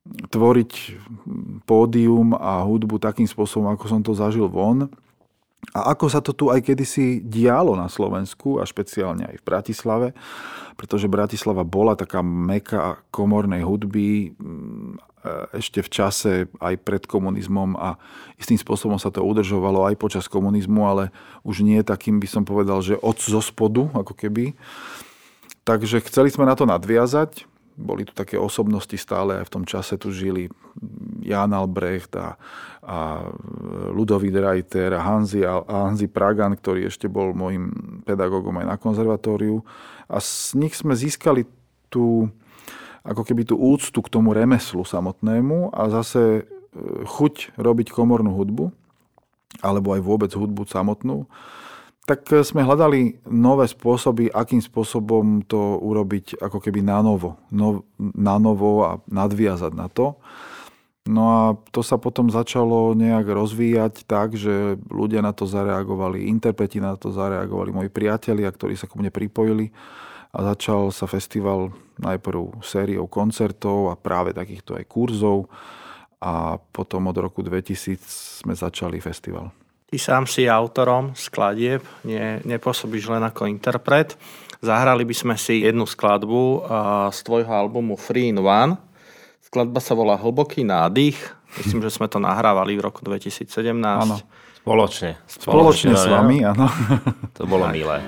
tvoriť 0.10 0.98
pódium 1.70 2.34
a 2.34 2.66
hudbu 2.66 2.98
takým 2.98 3.30
spôsobom, 3.30 3.70
ako 3.70 3.86
som 3.86 4.02
to 4.02 4.18
zažil 4.18 4.50
von. 4.50 4.90
A 5.76 5.94
ako 5.94 6.06
sa 6.10 6.24
to 6.24 6.34
tu 6.34 6.50
aj 6.50 6.66
kedysi 6.66 7.22
dialo 7.22 7.78
na 7.78 7.92
Slovensku 7.92 8.58
a 8.58 8.66
špeciálne 8.66 9.28
aj 9.30 9.36
v 9.38 9.46
Bratislave, 9.46 10.08
pretože 10.80 11.12
Bratislava 11.12 11.62
bola 11.68 11.94
taká 11.94 12.26
meka 12.26 13.04
komornej 13.14 13.62
hudby 13.62 14.34
mm, 14.34 15.10
ešte 15.52 15.84
v 15.84 15.90
čase 15.92 16.32
aj 16.64 16.76
pred 16.80 17.04
komunizmom 17.04 17.76
a 17.76 18.00
istým 18.40 18.56
spôsobom 18.56 18.96
sa 18.96 19.12
to 19.12 19.20
udržovalo 19.20 19.84
aj 19.92 20.00
počas 20.00 20.26
komunizmu, 20.32 20.80
ale 20.88 21.04
už 21.44 21.62
nie 21.68 21.84
takým 21.84 22.24
by 22.24 22.28
som 22.32 22.44
povedal, 22.48 22.80
že 22.80 22.96
od 22.96 23.20
zo 23.20 23.44
spodu, 23.44 23.92
ako 23.92 24.16
keby. 24.16 24.56
Takže 25.68 26.02
chceli 26.08 26.32
sme 26.32 26.48
na 26.48 26.56
to 26.56 26.64
nadviazať 26.64 27.46
boli 27.80 28.04
tu 28.04 28.12
také 28.12 28.36
osobnosti 28.36 28.94
stále 29.00 29.40
aj 29.40 29.48
v 29.48 29.54
tom 29.56 29.64
čase 29.64 29.96
tu 29.96 30.12
žili 30.12 30.52
Jan 31.24 31.56
Albrecht 31.56 32.12
a, 32.20 32.36
a 32.84 33.24
Ludovít 33.96 34.36
Reiter 34.36 35.00
a 35.00 35.02
Hanzi, 35.02 35.48
a 35.48 35.64
Hanzi 35.64 36.12
Pragan, 36.12 36.60
ktorý 36.60 36.92
ešte 36.92 37.08
bol 37.08 37.32
môjim 37.32 37.72
pedagógom 38.04 38.60
aj 38.60 38.68
na 38.68 38.76
konzervatóriu. 38.76 39.64
A 40.12 40.20
z 40.20 40.60
nich 40.60 40.76
sme 40.76 40.92
získali 40.92 41.48
tú, 41.88 42.28
ako 43.08 43.24
keby 43.24 43.48
tú 43.48 43.56
úctu 43.56 44.04
k 44.04 44.12
tomu 44.12 44.36
remeslu 44.36 44.84
samotnému 44.84 45.72
a 45.72 45.88
zase 45.88 46.22
e, 46.22 46.42
chuť 47.08 47.56
robiť 47.56 47.96
komornú 47.96 48.36
hudbu, 48.36 48.76
alebo 49.64 49.96
aj 49.96 50.02
vôbec 50.04 50.32
hudbu 50.36 50.68
samotnú 50.68 51.26
tak 52.10 52.26
eh, 52.34 52.42
sme 52.42 52.66
hľadali 52.66 53.22
nové 53.30 53.70
spôsoby, 53.70 54.34
akým 54.34 54.58
spôsobom 54.58 55.46
to 55.46 55.78
urobiť 55.78 56.42
ako 56.42 56.58
keby 56.58 56.82
na 56.82 57.06
novo, 57.06 57.38
no, 57.54 57.86
na 58.02 58.42
novo 58.42 58.82
a 58.82 58.98
nadviazať 59.06 59.78
na 59.78 59.86
to. 59.86 60.18
No 61.10 61.24
a 61.26 61.42
to 61.74 61.82
sa 61.82 61.98
potom 61.98 62.30
začalo 62.30 62.94
nejak 62.94 63.26
rozvíjať 63.26 64.06
tak, 64.06 64.38
že 64.38 64.78
ľudia 64.94 65.26
na 65.26 65.34
to 65.34 65.50
zareagovali, 65.50 66.30
interpreti 66.30 66.78
na 66.78 66.94
to 66.94 67.10
zareagovali, 67.10 67.74
moji 67.74 67.90
priatelia, 67.90 68.46
ktorí 68.46 68.78
sa 68.78 68.86
ku 68.86 69.02
mne 69.02 69.10
pripojili 69.10 69.74
a 70.30 70.54
začal 70.54 70.94
sa 70.94 71.10
festival 71.10 71.74
najprv 71.98 72.62
sériou 72.62 73.10
koncertov 73.10 73.90
a 73.90 73.98
práve 73.98 74.38
takýchto 74.38 74.78
aj 74.78 74.86
kurzov 74.86 75.50
a 76.22 76.62
potom 76.70 77.10
od 77.10 77.18
roku 77.18 77.42
2000 77.42 78.46
sme 78.46 78.54
začali 78.54 79.02
festival. 79.02 79.50
Ty 79.90 79.98
sám 79.98 80.30
si 80.30 80.46
autorom 80.46 81.18
skladieb, 81.18 81.82
nie, 82.06 82.38
nepôsobíš 82.46 83.10
len 83.10 83.26
ako 83.26 83.50
interpret. 83.50 84.14
Zahrali 84.62 85.02
by 85.08 85.16
sme 85.16 85.36
si 85.40 85.66
jednu 85.66 85.90
skladbu 85.90 86.68
z 87.10 87.20
tvojho 87.26 87.50
albumu 87.50 87.98
Free 87.98 88.30
in 88.30 88.38
One. 88.38 88.78
Skladba 89.42 89.82
sa 89.82 89.98
volá 89.98 90.14
Hlboký 90.14 90.62
nádych. 90.62 91.18
Myslím, 91.58 91.82
že 91.82 91.96
sme 91.96 92.06
to 92.06 92.22
nahrávali 92.22 92.78
v 92.78 92.86
roku 92.86 93.02
2017. 93.02 93.50
Áno. 93.74 94.20
Spoločne. 94.60 95.18
Spoločne, 95.26 95.90
Spoločne 95.90 95.94
s 95.96 96.06
vami, 96.06 96.44
áno. 96.44 96.68
To 97.40 97.48
bolo 97.50 97.72
milé. 97.74 98.04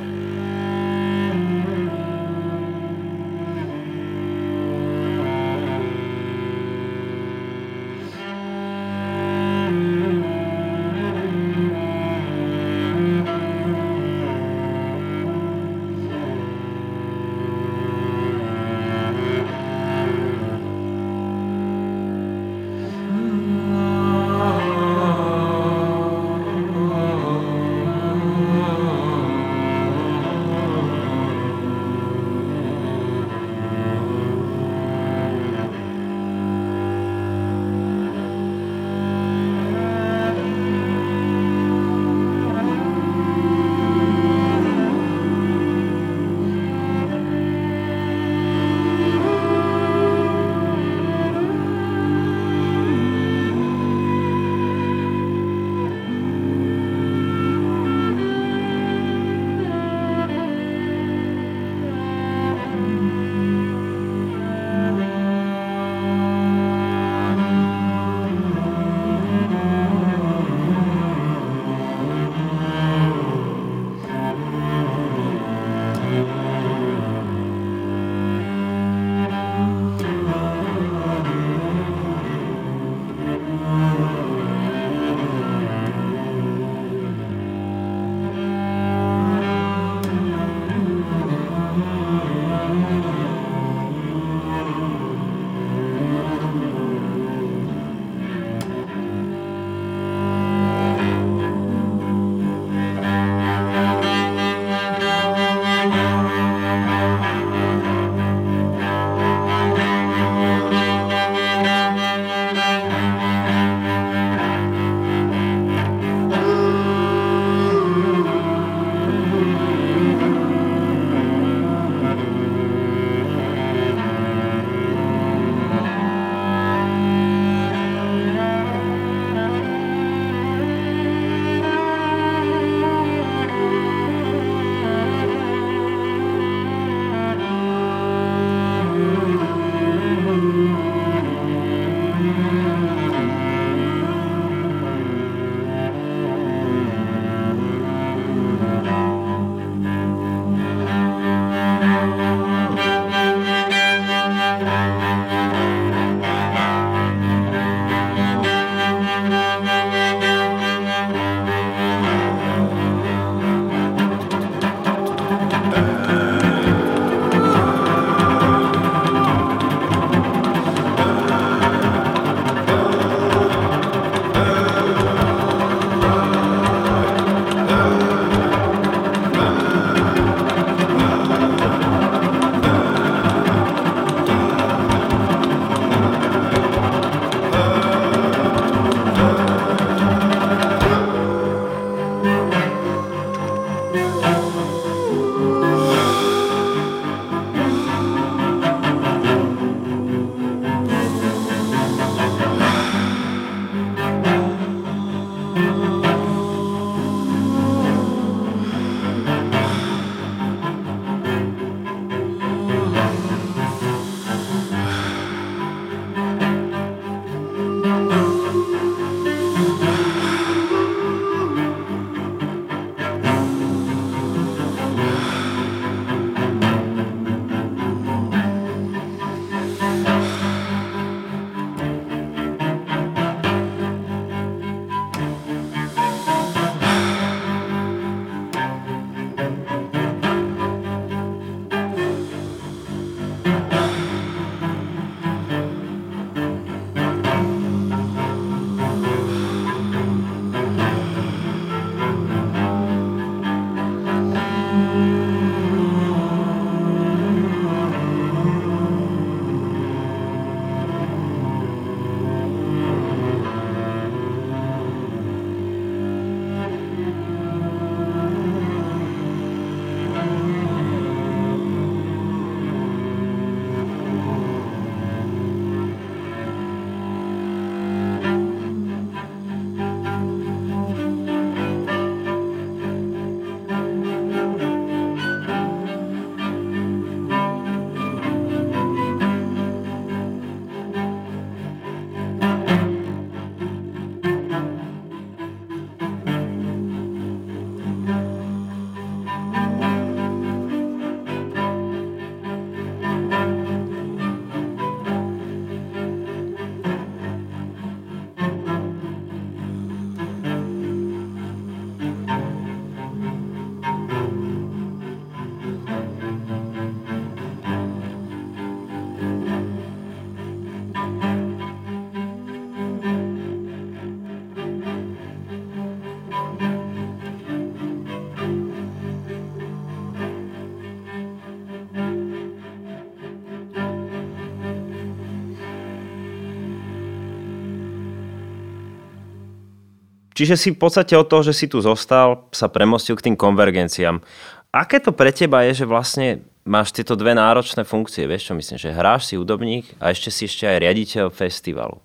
Čiže 340.42 340.58
si 340.58 340.74
v 340.74 340.82
podstate 340.82 341.14
od 341.14 341.30
toho, 341.30 341.46
že 341.46 341.54
si 341.54 341.70
tu 341.70 341.78
zostal, 341.86 342.50
sa 342.50 342.66
premostil 342.66 343.14
k 343.14 343.30
tým 343.30 343.38
konvergenciám. 343.38 344.26
Aké 344.74 344.98
to 344.98 345.14
pre 345.14 345.30
teba 345.30 345.62
je, 345.70 345.78
že 345.78 345.86
vlastne 345.86 346.42
máš 346.66 346.90
tieto 346.98 347.14
dve 347.14 347.38
náročné 347.38 347.86
funkcie? 347.86 348.26
Vieš 348.26 348.50
čo 348.50 348.54
myslím, 348.58 348.82
že 348.82 348.90
hráš 348.90 349.30
si 349.30 349.38
hudobník 349.38 349.86
a 350.02 350.10
ešte 350.10 350.34
si 350.34 350.50
ešte 350.50 350.66
aj 350.66 350.82
riaditeľ 350.82 351.30
festivalu. 351.30 352.02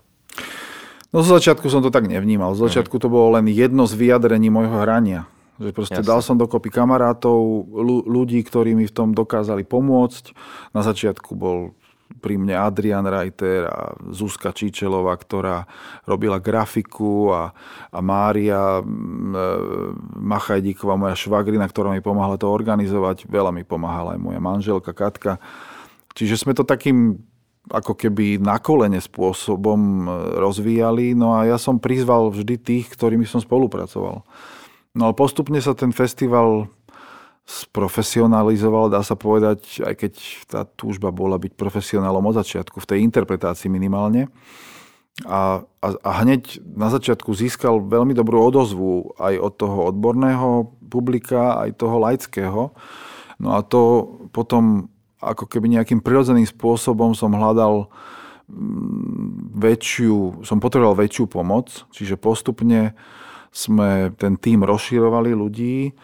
No 1.17 1.25
zo 1.25 1.41
začiatku 1.41 1.65
som 1.73 1.81
to 1.81 1.89
tak 1.89 2.13
nevnímal. 2.13 2.53
Z 2.53 2.69
začiatku 2.69 3.01
to 3.01 3.09
bolo 3.09 3.41
len 3.41 3.49
jedno 3.49 3.89
z 3.89 3.97
vyjadrení 3.97 4.53
môjho 4.53 4.85
hrania. 4.85 5.25
Že 5.57 5.73
proste 5.73 6.05
Jasne. 6.05 6.11
dal 6.13 6.21
som 6.21 6.37
dokopy 6.37 6.69
kamarátov, 6.69 7.41
ľudí, 8.05 8.45
ktorí 8.45 8.77
mi 8.77 8.85
v 8.85 8.93
tom 8.93 9.17
dokázali 9.17 9.65
pomôcť. 9.65 10.37
Na 10.77 10.85
začiatku 10.85 11.33
bol 11.33 11.73
pri 12.07 12.39
mne 12.41 12.55
Adrian 12.57 13.07
Reiter 13.07 13.69
a 13.71 13.95
Zuzka 14.11 14.51
Číčelová, 14.51 15.15
ktorá 15.19 15.67
robila 16.09 16.43
grafiku 16.43 17.31
a, 17.31 17.43
a 17.91 17.99
Mária 18.03 18.81
e, 18.81 18.83
Machajdíková, 20.17 20.99
moja 20.99 21.15
švagrina, 21.19 21.67
ktorá 21.67 21.93
mi 21.93 22.03
pomáhala 22.03 22.41
to 22.41 22.51
organizovať. 22.51 23.31
Veľa 23.31 23.55
mi 23.55 23.63
pomáhala 23.63 24.15
aj 24.17 24.21
moja 24.23 24.41
manželka 24.43 24.91
Katka. 24.91 25.39
Čiže 26.17 26.47
sme 26.47 26.57
to 26.57 26.65
takým 26.65 27.21
ako 27.67 27.99
keby 27.99 28.39
na 28.39 28.63
kolene 28.63 29.03
spôsobom 29.03 30.07
e, 30.07 30.09
rozvíjali. 30.39 31.19
No 31.19 31.35
a 31.35 31.47
ja 31.47 31.59
som 31.59 31.83
prizval 31.83 32.31
vždy 32.31 32.55
tých, 32.59 32.87
ktorými 32.95 33.27
som 33.27 33.43
spolupracoval. 33.43 34.23
No 34.97 35.03
ale 35.11 35.15
postupne 35.15 35.61
sa 35.61 35.77
ten 35.77 35.93
festival 35.93 36.71
sprofesionalizoval, 37.47 38.91
dá 38.91 39.07
sa 39.07 39.15
povedať, 39.15 39.87
aj 39.87 39.95
keď 39.95 40.13
tá 40.51 40.61
túžba 40.67 41.15
bola 41.15 41.39
byť 41.39 41.55
profesionálom 41.55 42.27
od 42.27 42.35
začiatku, 42.43 42.83
v 42.83 42.89
tej 42.91 42.99
interpretácii 43.07 43.71
minimálne. 43.71 44.27
A, 45.25 45.65
a, 45.81 45.89
a 45.97 46.11
hneď 46.27 46.61
na 46.77 46.93
začiatku 46.93 47.33
získal 47.33 47.81
veľmi 47.81 48.13
dobrú 48.13 48.43
odozvu 48.43 49.17
aj 49.17 49.35
od 49.39 49.53
toho 49.57 49.79
odborného 49.89 50.75
publika, 50.91 51.57
aj 51.63 51.79
toho 51.81 51.97
laického. 52.03 52.63
No 53.41 53.57
a 53.57 53.65
to 53.65 54.13
potom 54.35 54.91
ako 55.23 55.49
keby 55.49 55.73
nejakým 55.73 56.05
prirodzeným 56.05 56.45
spôsobom 56.45 57.17
som 57.17 57.33
hľadal 57.33 57.89
mm, 58.51 59.57
väčšiu, 59.57 60.45
som 60.45 60.61
potreboval 60.61 60.99
väčšiu 60.99 61.25
pomoc, 61.31 61.89
čiže 61.95 62.21
postupne 62.21 62.93
sme 63.55 64.13
ten 64.21 64.37
tým 64.37 64.69
rozširovali 64.69 65.33
ľudí, 65.33 65.97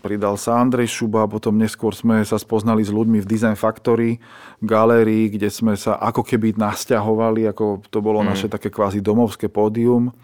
pridal 0.00 0.38
sa 0.40 0.60
Andrej 0.60 0.90
Šuba, 0.92 1.28
potom 1.30 1.56
neskôr 1.56 1.92
sme 1.92 2.22
sa 2.22 2.38
spoznali 2.40 2.82
s 2.84 2.92
ľuďmi 2.92 3.22
v 3.22 3.28
Design 3.28 3.58
Factory, 3.58 4.18
galérii, 4.62 5.32
kde 5.32 5.52
sme 5.52 5.74
sa 5.74 5.98
ako 6.00 6.22
keby 6.24 6.56
nasťahovali, 6.56 7.50
ako 7.50 7.84
to 7.88 7.98
bolo 8.00 8.22
mm. 8.22 8.26
naše 8.26 8.46
také 8.50 8.72
kvázi 8.72 9.04
domovské 9.04 9.50
pódium, 9.50 10.14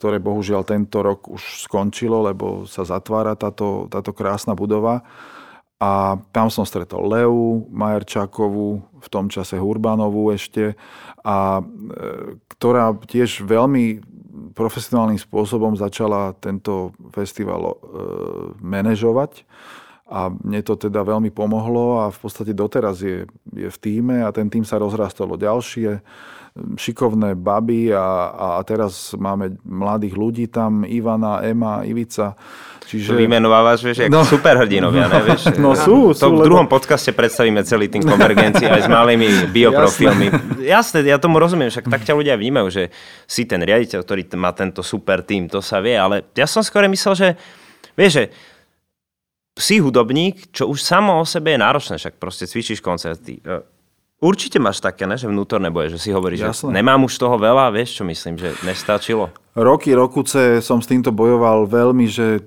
ktoré 0.00 0.16
bohužiaľ 0.16 0.64
tento 0.64 1.04
rok 1.04 1.28
už 1.28 1.68
skončilo, 1.68 2.24
lebo 2.24 2.64
sa 2.64 2.88
zatvára 2.88 3.36
táto, 3.36 3.88
táto 3.92 4.16
krásna 4.16 4.56
budova. 4.56 5.04
A 5.80 6.20
tam 6.36 6.52
som 6.52 6.68
stretol 6.68 7.08
Leu 7.08 7.64
Majerčákovú, 7.72 8.84
v 9.00 9.08
tom 9.08 9.32
čase 9.32 9.56
Hurbanovú 9.56 10.28
ešte, 10.28 10.76
a, 11.24 11.64
e, 11.64 12.36
ktorá 12.52 12.92
tiež 13.00 13.40
veľmi 13.48 14.04
profesionálnym 14.56 15.20
spôsobom 15.20 15.76
začala 15.76 16.32
tento 16.38 16.96
festival 17.12 17.62
e, 17.70 17.74
manažovať. 18.60 19.44
A 20.10 20.26
mne 20.26 20.60
to 20.66 20.74
teda 20.74 21.06
veľmi 21.06 21.30
pomohlo 21.30 22.02
a 22.02 22.10
v 22.10 22.18
podstate 22.18 22.50
doteraz 22.50 22.98
je, 22.98 23.30
je 23.54 23.68
v 23.70 23.78
týme 23.78 24.26
a 24.26 24.34
ten 24.34 24.50
tým 24.50 24.66
sa 24.66 24.82
rozrastalo 24.82 25.38
ďalšie 25.38 26.02
šikovné 26.54 27.38
baby 27.38 27.94
a, 27.94 28.58
a 28.58 28.60
teraz 28.66 29.14
máme 29.14 29.54
mladých 29.62 30.14
ľudí 30.18 30.46
tam, 30.50 30.82
Ivana, 30.82 31.40
Ema, 31.46 31.86
Ivica. 31.86 32.34
Čiže... 32.90 33.14
Vymenovávaš, 33.14 33.86
vieš, 33.86 34.10
no, 34.10 34.26
superhrdinovia, 34.26 35.06
ne, 35.06 35.22
vieš? 35.22 35.54
No 35.62 35.78
sú, 35.78 36.10
to 36.10 36.26
sú. 36.26 36.42
v 36.42 36.42
druhom 36.42 36.66
podcaste 36.66 37.14
predstavíme 37.14 37.62
celý 37.62 37.86
tým 37.86 38.02
konvergencií 38.02 38.66
aj 38.66 38.82
s 38.82 38.88
malými 38.90 39.30
bioprofilmi. 39.54 40.26
Jasné. 40.26 40.66
Jasné, 40.66 40.98
ja 41.06 41.22
tomu 41.22 41.38
rozumiem, 41.38 41.70
však 41.70 41.86
tak 41.86 42.02
ťa 42.02 42.18
ľudia 42.18 42.34
vnímajú, 42.34 42.66
že 42.66 42.90
si 43.30 43.46
ten 43.46 43.62
riaditeľ, 43.62 44.02
ktorý 44.02 44.26
má 44.34 44.50
tento 44.50 44.82
super 44.82 45.22
tým, 45.22 45.46
to 45.46 45.62
sa 45.62 45.78
vie, 45.78 45.94
ale 45.94 46.26
ja 46.34 46.50
som 46.50 46.66
skôr 46.66 46.82
myslel, 46.90 47.14
že 47.14 47.28
vieš, 47.94 48.12
že 48.18 48.24
si 49.54 49.78
hudobník, 49.78 50.50
čo 50.50 50.66
už 50.66 50.82
samo 50.82 51.22
o 51.22 51.24
sebe 51.28 51.54
je 51.54 51.62
náročné, 51.62 51.94
však 51.94 52.18
proste 52.18 52.50
cvičíš 52.50 52.82
koncerty 52.82 53.38
Určite 54.20 54.60
máš 54.60 54.84
také, 54.84 55.08
ne, 55.08 55.16
že 55.16 55.24
vnútorné 55.24 55.72
boje, 55.72 55.96
že 55.96 55.98
si 56.04 56.10
hovoríš, 56.12 56.44
že 56.44 56.68
nemám 56.68 57.08
už 57.08 57.16
toho 57.16 57.40
veľa, 57.40 57.72
vieš 57.72 58.00
čo 58.00 58.04
myslím, 58.04 58.36
že 58.36 58.52
nestačilo? 58.68 59.32
Roky, 59.56 59.96
rokuce 59.96 60.60
som 60.60 60.84
s 60.84 60.86
týmto 60.92 61.08
bojoval 61.08 61.64
veľmi, 61.64 62.04
že, 62.04 62.44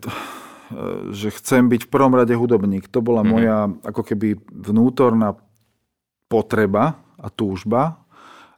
že 1.09 1.33
chcem 1.33 1.65
byť 1.65 1.89
v 1.89 1.91
prvom 1.91 2.13
rade 2.13 2.29
hudobník. 2.37 2.85
To 2.93 3.01
bola 3.01 3.25
mm-hmm. 3.25 3.33
moja 3.33 3.57
ako 3.89 4.01
keby 4.05 4.37
vnútorná 4.53 5.33
potreba 6.29 7.01
a 7.17 7.33
túžba. 7.33 8.05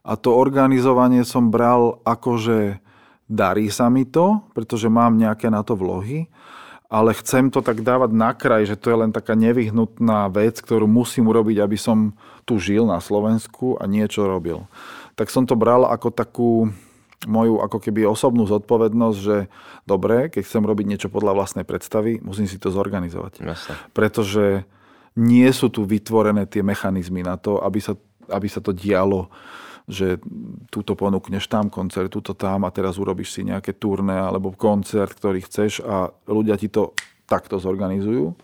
A 0.04 0.12
to 0.20 0.36
organizovanie 0.36 1.24
som 1.24 1.48
bral 1.48 2.04
ako, 2.04 2.36
že 2.36 2.58
darí 3.32 3.72
sa 3.72 3.88
mi 3.88 4.04
to, 4.04 4.44
pretože 4.52 4.92
mám 4.92 5.16
nejaké 5.16 5.48
na 5.48 5.64
to 5.64 5.72
vlohy 5.72 6.28
ale 6.86 7.10
chcem 7.18 7.50
to 7.50 7.62
tak 7.62 7.82
dávať 7.82 8.10
na 8.14 8.30
kraj, 8.30 8.62
že 8.66 8.78
to 8.78 8.94
je 8.94 9.00
len 9.02 9.10
taká 9.10 9.34
nevyhnutná 9.34 10.30
vec, 10.30 10.62
ktorú 10.62 10.86
musím 10.86 11.26
urobiť, 11.30 11.58
aby 11.58 11.74
som 11.74 12.14
tu 12.46 12.62
žil 12.62 12.86
na 12.86 13.02
Slovensku 13.02 13.74
a 13.78 13.90
niečo 13.90 14.26
robil. 14.26 14.70
Tak 15.18 15.32
som 15.34 15.48
to 15.48 15.58
bral 15.58 15.82
ako 15.88 16.14
takú 16.14 16.50
moju 17.26 17.58
ako 17.58 17.82
keby 17.82 18.06
osobnú 18.06 18.46
zodpovednosť, 18.46 19.18
že 19.18 19.36
dobre, 19.82 20.30
keď 20.30 20.46
chcem 20.46 20.62
robiť 20.62 20.86
niečo 20.86 21.08
podľa 21.10 21.34
vlastnej 21.34 21.66
predstavy, 21.66 22.22
musím 22.22 22.46
si 22.46 22.60
to 22.60 22.70
zorganizovať. 22.70 23.42
Jasne. 23.42 23.74
Pretože 23.90 24.62
nie 25.16 25.48
sú 25.50 25.72
tu 25.72 25.82
vytvorené 25.82 26.46
tie 26.46 26.60
mechanizmy 26.60 27.24
na 27.24 27.40
to, 27.40 27.58
aby 27.64 27.80
sa, 27.82 27.96
aby 28.30 28.46
sa 28.46 28.60
to 28.62 28.70
dialo 28.70 29.32
že 29.86 30.18
túto 30.74 30.98
ponúkneš 30.98 31.46
tam 31.46 31.70
koncert, 31.70 32.10
túto 32.10 32.34
tam 32.34 32.66
a 32.66 32.74
teraz 32.74 32.98
urobíš 32.98 33.38
si 33.38 33.42
nejaké 33.46 33.78
turné 33.78 34.18
alebo 34.18 34.50
koncert, 34.50 35.14
ktorý 35.14 35.46
chceš 35.46 35.78
a 35.86 36.10
ľudia 36.26 36.58
ti 36.58 36.66
to 36.66 36.90
takto 37.26 37.62
zorganizujú. 37.62 38.34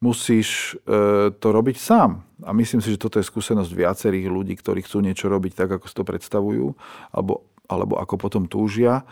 Musíš 0.00 0.78
e, 0.86 1.28
to 1.34 1.48
robiť 1.50 1.76
sám. 1.76 2.24
A 2.46 2.54
myslím 2.54 2.80
si, 2.80 2.94
že 2.94 3.02
toto 3.02 3.18
je 3.18 3.26
skúsenosť 3.26 3.68
viacerých 3.74 4.30
ľudí, 4.30 4.54
ktorí 4.56 4.86
chcú 4.86 5.02
niečo 5.02 5.26
robiť 5.26 5.52
tak, 5.58 5.76
ako 5.76 5.84
si 5.90 5.94
to 5.96 6.06
predstavujú, 6.06 6.72
alebo, 7.10 7.44
alebo 7.66 7.98
ako 7.98 8.14
potom 8.14 8.44
túžia. 8.46 9.02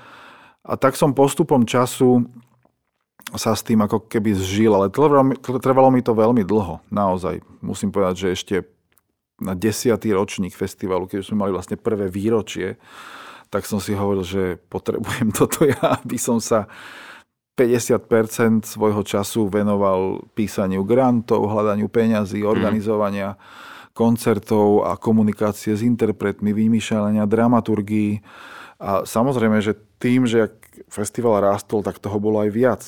A 0.63 0.79
tak 0.79 0.95
som 0.95 1.13
postupom 1.13 1.67
času 1.67 2.25
sa 3.35 3.59
s 3.59 3.67
tým 3.67 3.83
ako 3.83 4.07
keby 4.07 4.39
zžil, 4.39 4.71
ale 4.71 4.87
trvalo 5.59 5.91
mi, 5.91 6.01
to 6.01 6.15
veľmi 6.15 6.47
dlho, 6.47 6.79
naozaj. 6.95 7.43
Musím 7.59 7.91
povedať, 7.91 8.15
že 8.23 8.29
ešte 8.31 8.57
na 9.41 9.53
desiatý 9.53 10.17
ročník 10.17 10.57
festivalu, 10.57 11.09
keď 11.09 11.27
sme 11.27 11.45
mali 11.45 11.53
vlastne 11.53 11.77
prvé 11.77 12.09
výročie, 12.09 12.81
tak 13.53 13.69
som 13.69 13.79
si 13.79 13.93
hovoril, 13.95 14.25
že 14.25 14.43
potrebujem 14.69 15.31
toto 15.39 15.69
ja, 15.69 16.01
aby 16.01 16.17
som 16.17 16.41
sa 16.41 16.67
50% 17.57 18.69
svojho 18.69 19.01
času 19.01 19.49
venoval 19.49 20.29
písaniu 20.37 20.85
grantov, 20.85 21.49
hľadaniu 21.49 21.89
peňazí, 21.89 22.45
mhm. 22.45 22.49
organizovania 22.49 23.29
mm. 23.33 23.39
koncertov 23.97 24.85
a 24.85 25.01
komunikácie 25.01 25.73
s 25.73 25.81
interpretmi, 25.81 26.53
vymýšľania 26.53 27.25
dramaturgii. 27.25 28.21
A 28.77 29.09
samozrejme, 29.09 29.65
že 29.65 29.73
tým, 29.97 30.29
že 30.29 30.53
festival 30.93 31.41
rástol, 31.41 31.81
tak 31.81 31.97
toho 31.97 32.21
bolo 32.21 32.45
aj 32.45 32.51
viac. 32.53 32.83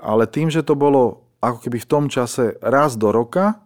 Ale 0.00 0.24
tým, 0.24 0.48
že 0.48 0.64
to 0.64 0.72
bolo 0.72 1.28
ako 1.44 1.68
keby 1.68 1.84
v 1.84 1.90
tom 1.90 2.04
čase 2.08 2.56
raz 2.64 2.96
do 2.96 3.12
roka, 3.12 3.60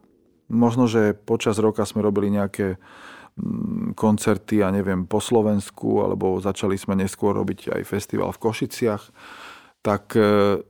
Možno, 0.48 0.84
že 0.90 1.16
počas 1.16 1.56
roka 1.56 1.88
sme 1.88 2.04
robili 2.04 2.28
nejaké 2.28 2.76
mm, 3.36 3.96
koncerty, 3.96 4.60
ja 4.60 4.68
neviem, 4.68 5.08
po 5.08 5.18
Slovensku, 5.18 6.04
alebo 6.04 6.36
začali 6.40 6.76
sme 6.76 6.98
neskôr 6.98 7.32
robiť 7.32 7.72
aj 7.74 7.82
festival 7.88 8.32
v 8.34 8.42
Košiciach, 8.44 9.02
tak 9.80 10.16
e, 10.16 10.60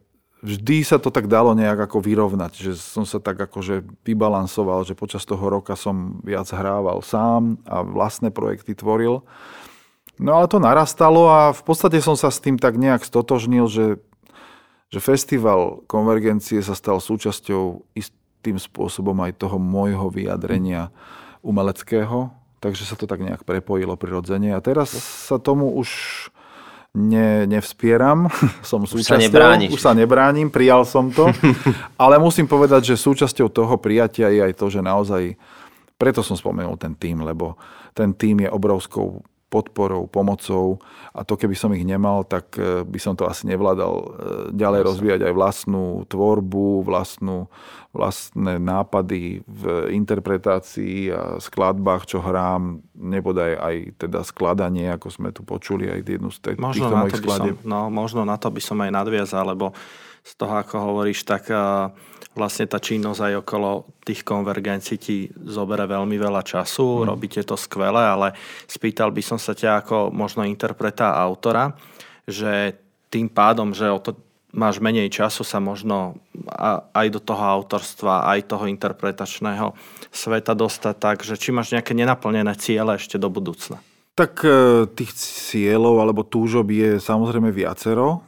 vždy 0.44 0.76
sa 0.84 1.00
to 1.00 1.08
tak 1.08 1.26
dalo 1.26 1.56
nejak 1.56 1.88
ako 1.88 2.04
vyrovnať, 2.04 2.52
že 2.52 2.72
som 2.76 3.08
sa 3.08 3.16
tak 3.18 3.40
akože 3.40 3.82
vybalansoval, 4.04 4.84
že 4.84 4.98
počas 4.98 5.24
toho 5.24 5.42
roka 5.48 5.72
som 5.74 6.20
viac 6.20 6.46
hrával 6.52 7.00
sám 7.00 7.56
a 7.64 7.80
vlastné 7.80 8.28
projekty 8.28 8.76
tvoril. 8.76 9.24
No 10.20 10.38
ale 10.38 10.46
to 10.46 10.62
narastalo 10.62 11.26
a 11.26 11.50
v 11.50 11.62
podstate 11.66 11.98
som 11.98 12.14
sa 12.14 12.30
s 12.30 12.38
tým 12.38 12.60
tak 12.60 12.78
nejak 12.78 13.02
stotožnil, 13.02 13.66
že, 13.66 13.98
že 14.92 15.00
festival 15.02 15.82
konvergencie 15.90 16.62
sa 16.62 16.78
stal 16.78 17.02
súčasťou 17.02 17.82
ist, 17.98 18.14
tým 18.44 18.61
spôsobom 18.61 19.16
aj 19.24 19.40
toho 19.40 19.57
môjho 19.57 20.12
vyjadrenia 20.12 20.92
umeleckého, 21.40 22.28
takže 22.61 22.85
sa 22.85 22.96
to 22.96 23.09
tak 23.09 23.24
nejak 23.24 23.48
prepojilo 23.48 23.96
prirodzene. 23.96 24.52
A 24.52 24.61
teraz 24.61 24.92
sa 24.92 25.40
tomu 25.40 25.72
už 25.72 25.88
ne, 26.94 27.48
nevspieram, 27.48 28.28
som 28.68 28.85
už 28.85 29.00
súčasťou, 29.00 29.33
sa 29.33 29.72
už 29.72 29.80
sa 29.80 29.92
nebránim, 29.92 30.48
prijal 30.52 30.87
som 30.87 31.11
to, 31.11 31.33
ale 32.02 32.20
musím 32.22 32.46
povedať, 32.46 32.94
že 32.94 33.00
súčasťou 33.00 33.48
toho 33.50 33.74
prijatia 33.80 34.30
je 34.30 34.40
aj 34.44 34.52
to, 34.54 34.66
že 34.70 34.80
naozaj, 34.80 35.35
preto 35.98 36.22
som 36.22 36.38
spomenul 36.38 36.78
ten 36.78 36.94
tým, 36.94 37.24
lebo 37.26 37.59
ten 37.96 38.14
tým 38.14 38.46
je 38.46 38.48
obrovskou 38.50 39.24
podporou, 39.55 40.11
pomocou 40.11 40.83
a 41.14 41.23
to 41.23 41.38
keby 41.38 41.55
som 41.55 41.71
ich 41.79 41.87
nemal, 41.87 42.27
tak 42.27 42.59
e, 42.59 42.83
by 42.83 42.99
som 42.99 43.14
to 43.14 43.31
asi 43.31 43.47
nevládal 43.47 43.95
e, 43.95 44.07
ďalej 44.51 44.81
Jasne. 44.83 44.90
rozvíjať 44.90 45.21
aj 45.31 45.35
vlastnú 45.38 45.87
tvorbu, 46.11 46.83
vlastnú, 46.83 47.47
vlastné 47.95 48.59
nápady 48.59 49.47
v 49.47 49.62
interpretácii 49.95 51.14
a 51.14 51.38
skladbách, 51.38 52.11
čo 52.11 52.19
hrám, 52.19 52.83
nebodaj 52.99 53.53
aj 53.55 53.77
teda 54.03 54.27
skladanie, 54.27 54.90
ako 54.90 55.07
sme 55.14 55.31
tu 55.31 55.47
počuli 55.47 55.87
aj 55.87 56.03
jednu 56.03 56.35
z 56.35 56.38
týchto 56.43 56.67
možno 56.67 56.90
mojich 56.90 57.23
skladeb. 57.23 57.57
No, 57.62 57.87
možno 57.95 58.27
na 58.27 58.35
to 58.35 58.51
by 58.51 58.59
som 58.59 58.83
aj 58.83 58.90
nadviazal, 58.90 59.55
lebo 59.55 59.71
z 60.24 60.32
toho, 60.40 60.56
ako 60.56 60.74
hovoríš, 60.80 61.28
tak 61.28 61.52
uh, 61.52 61.92
vlastne 62.34 62.66
tá 62.66 62.82
činnosť 62.82 63.20
aj 63.20 63.34
okolo 63.46 63.70
tých 64.02 64.26
konvergencií 64.26 64.98
ti 64.98 65.16
zobere 65.46 65.87
veľmi 65.87 66.18
veľa 66.18 66.42
času, 66.42 67.04
mm. 67.04 67.06
robíte 67.06 67.40
to 67.46 67.54
skvele, 67.54 68.00
ale 68.00 68.34
spýtal 68.66 69.14
by 69.14 69.22
som 69.22 69.38
sa 69.38 69.54
ťa 69.54 69.84
ako 69.84 69.96
možno 70.10 70.42
interpreta 70.42 71.14
autora, 71.14 71.76
že 72.26 72.74
tým 73.12 73.30
pádom, 73.30 73.70
že 73.70 73.87
o 73.87 74.02
to 74.02 74.18
máš 74.54 74.78
menej 74.78 75.10
času 75.10 75.42
sa 75.42 75.58
možno 75.58 76.18
aj 76.94 77.06
do 77.10 77.20
toho 77.22 77.42
autorstva, 77.42 78.26
aj 78.30 78.54
toho 78.54 78.70
interpretačného 78.70 79.74
sveta 80.14 80.54
dostať 80.54 80.94
tak, 80.98 81.16
že 81.26 81.34
či 81.34 81.50
máš 81.50 81.74
nejaké 81.74 81.94
nenaplnené 81.94 82.54
ciele 82.54 82.94
ešte 82.94 83.18
do 83.18 83.30
budúcna? 83.30 83.82
Tak 84.14 84.46
e, 84.46 84.50
tých 84.94 85.10
cieľov 85.18 85.98
alebo 85.98 86.22
túžob 86.22 86.70
je 86.70 87.02
samozrejme 87.02 87.50
viacero 87.50 88.22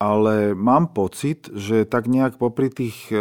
ale 0.00 0.56
mám 0.56 0.96
pocit, 0.96 1.52
že 1.52 1.84
tak 1.84 2.08
nejak 2.08 2.40
popri 2.40 2.72
tých 2.72 3.12
e, 3.12 3.20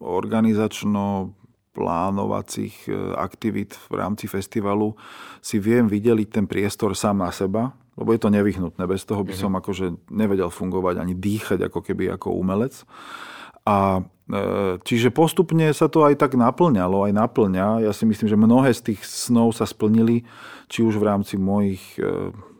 organizačno 0.00 1.36
plánovacích 1.76 2.88
e, 2.88 2.92
aktivít 3.12 3.76
v 3.92 3.94
rámci 4.00 4.24
festivalu 4.24 4.96
si 5.44 5.60
viem 5.60 5.84
vydeliť 5.84 6.28
ten 6.32 6.48
priestor 6.48 6.96
sám 6.96 7.20
na 7.20 7.28
seba, 7.28 7.76
lebo 8.00 8.16
je 8.16 8.20
to 8.24 8.32
nevyhnutné. 8.32 8.88
Bez 8.88 9.04
toho 9.04 9.20
by 9.20 9.36
mhm. 9.36 9.40
som 9.44 9.52
akože 9.52 9.86
nevedel 10.08 10.48
fungovať 10.48 10.96
ani 10.96 11.12
dýchať 11.12 11.68
ako 11.68 11.84
keby 11.84 12.08
ako 12.16 12.32
umelec. 12.32 12.80
A 13.68 14.00
e, 14.00 14.80
čiže 14.80 15.12
postupne 15.12 15.68
sa 15.76 15.92
to 15.92 16.08
aj 16.08 16.16
tak 16.16 16.40
naplňalo, 16.40 17.04
aj 17.04 17.12
naplňa. 17.12 17.84
Ja 17.84 17.92
si 17.92 18.08
myslím, 18.08 18.32
že 18.32 18.40
mnohé 18.40 18.72
z 18.72 18.96
tých 18.96 19.04
snov 19.04 19.52
sa 19.52 19.68
splnili, 19.68 20.24
či 20.72 20.80
už 20.80 20.96
v 20.96 21.04
rámci 21.04 21.36
mojich 21.36 22.00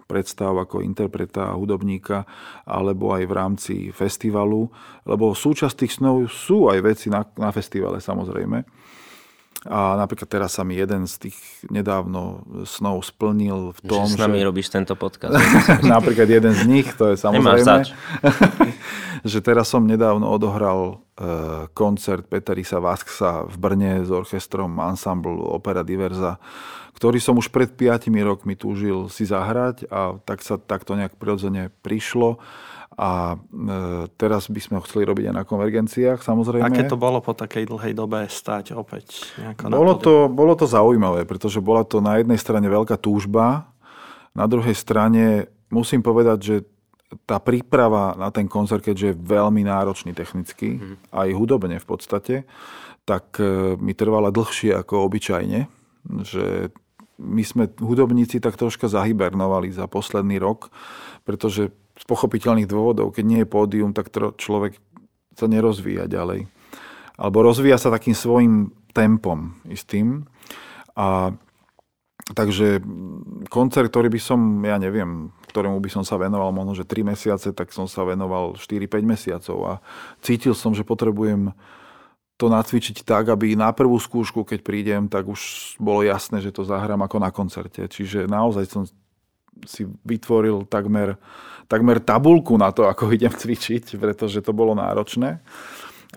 predstav 0.07 0.55
ako 0.55 0.81
interpreta 0.81 1.51
a 1.51 1.59
hudobníka, 1.59 2.25
alebo 2.65 3.13
aj 3.13 3.25
v 3.27 3.33
rámci 3.35 3.75
festivalu, 3.91 4.71
lebo 5.03 5.35
súčasť 5.35 5.75
tých 5.85 5.99
snov 5.99 6.31
sú 6.31 6.71
aj 6.71 6.79
veci 6.81 7.07
na, 7.11 7.27
na 7.37 7.51
festivale 7.51 7.99
samozrejme. 7.99 8.63
A 9.67 9.99
napríklad 9.99 10.31
teraz 10.31 10.57
sa 10.57 10.63
mi 10.63 10.79
jeden 10.79 11.05
z 11.11 11.29
tých 11.29 11.37
nedávno 11.69 12.47
snov 12.67 13.03
splnil 13.03 13.75
v 13.77 13.81
tom, 13.87 14.07
že... 14.07 14.15
s 14.15 14.21
nami 14.21 14.41
že... 14.41 14.47
robíš 14.47 14.69
tento 14.71 14.95
podcast. 14.95 15.37
napríklad 15.83 16.27
jeden 16.31 16.55
z 16.55 16.63
nich, 16.67 16.89
to 16.95 17.13
je 17.13 17.17
samozrejme. 17.19 17.87
že 19.31 19.39
teraz 19.43 19.69
som 19.69 19.83
nedávno 19.83 20.31
odohral 20.31 21.03
e, 21.19 21.67
koncert 21.75 22.31
Peterisa 22.31 22.79
Vasksa 22.79 23.45
v 23.51 23.55
Brne 23.59 23.93
s 24.07 24.11
orchestrom 24.11 24.79
Ensemble 24.79 25.39
Opera 25.43 25.83
Diverza 25.83 26.39
ktorý 26.97 27.21
som 27.21 27.37
už 27.37 27.53
pred 27.53 27.69
5 27.69 28.09
rokmi 28.25 28.57
túžil 28.57 29.13
si 29.13 29.29
zahrať 29.29 29.85
a 29.93 30.17
tak 30.25 30.41
sa 30.41 30.57
takto 30.57 30.97
nejak 30.97 31.21
prirodzene 31.21 31.69
prišlo. 31.85 32.41
A 32.97 33.37
e, 33.37 34.09
teraz 34.17 34.49
by 34.49 34.61
sme 34.61 34.75
ho 34.81 34.83
chceli 34.89 35.05
robiť 35.05 35.29
aj 35.29 35.37
na 35.37 35.45
konvergenciách, 35.45 36.25
samozrejme. 36.25 36.65
Aké 36.65 36.89
to 36.89 36.97
bolo 36.97 37.21
po 37.21 37.37
takej 37.37 37.69
dlhej 37.69 37.93
dobe 37.93 38.25
stať 38.25 38.73
opäť? 38.73 39.37
Bolo 39.69 40.01
to, 40.01 40.33
bolo 40.33 40.57
to 40.57 40.65
zaujímavé, 40.65 41.29
pretože 41.29 41.61
bola 41.61 41.85
to 41.85 42.01
na 42.01 42.17
jednej 42.17 42.41
strane 42.41 42.65
veľká 42.65 42.97
túžba, 42.97 43.69
na 44.33 44.49
druhej 44.49 44.77
strane 44.77 45.53
musím 45.69 46.01
povedať, 46.01 46.39
že 46.41 46.57
tá 47.25 47.39
príprava 47.39 48.17
na 48.19 48.29
ten 48.33 48.51
koncert, 48.51 48.83
keďže 48.83 49.13
je 49.13 49.21
veľmi 49.21 49.63
náročný 49.63 50.13
technicky, 50.17 50.81
mm. 50.81 51.13
aj 51.15 51.29
hudobne 51.37 51.77
v 51.79 51.87
podstate, 51.87 52.35
tak 53.07 53.39
e, 53.39 53.77
mi 53.79 53.93
trvala 53.95 54.35
dlhšie 54.35 54.75
ako 54.75 55.07
obyčajne, 55.07 55.71
že 56.27 56.75
my 57.17 57.43
sme 57.45 57.65
hudobníci 57.81 58.43
tak 58.43 58.61
troška 58.61 58.93
zahybernovali 58.93 59.73
za 59.73 59.89
posledný 59.89 60.37
rok, 60.37 60.69
pretože 61.25 61.73
z 61.97 62.05
pochopiteľných 62.05 62.69
dôvodov, 62.69 63.13
keď 63.17 63.25
nie 63.25 63.41
je 63.43 63.49
pódium, 63.49 63.97
tak 63.97 64.13
človek 64.13 64.77
sa 65.37 65.49
nerozvíja 65.49 66.09
ďalej. 66.09 66.49
Alebo 67.17 67.45
rozvíja 67.45 67.81
sa 67.81 67.89
takým 67.89 68.13
svojim 68.13 68.73
tempom 68.93 69.57
istým. 69.69 70.29
A 70.97 71.33
takže 72.33 72.81
koncert, 73.49 73.89
ktorý 73.93 74.09
by 74.13 74.21
som, 74.21 74.41
ja 74.65 74.77
neviem, 74.77 75.33
ktorému 75.53 75.81
by 75.81 75.91
som 75.93 76.05
sa 76.05 76.21
venoval 76.21 76.53
možno, 76.53 76.77
že 76.77 76.89
3 76.89 77.13
mesiace, 77.17 77.49
tak 77.57 77.73
som 77.73 77.89
sa 77.89 78.05
venoval 78.05 78.61
4-5 78.61 78.93
mesiacov 79.05 79.59
a 79.65 79.73
cítil 80.21 80.53
som, 80.53 80.77
že 80.77 80.85
potrebujem 80.85 81.57
to 82.37 82.53
nacvičiť 82.53 83.01
tak, 83.01 83.33
aby 83.33 83.57
na 83.57 83.73
prvú 83.73 83.97
skúšku, 83.97 84.45
keď 84.45 84.61
prídem, 84.61 85.09
tak 85.09 85.25
už 85.25 85.41
bolo 85.81 86.05
jasné, 86.05 86.45
že 86.45 86.53
to 86.53 86.69
zahrám 86.69 87.01
ako 87.01 87.17
na 87.17 87.33
koncerte. 87.33 87.89
Čiže 87.89 88.29
naozaj 88.29 88.65
som 88.69 88.85
si 89.65 89.89
vytvoril 90.05 90.69
takmer, 90.69 91.17
takmer 91.71 92.03
tabulku 92.03 92.59
na 92.61 92.75
to, 92.75 92.85
ako 92.85 93.15
idem 93.15 93.33
cvičiť, 93.33 93.97
pretože 93.97 94.45
to 94.45 94.53
bolo 94.53 94.77
náročné. 94.77 95.41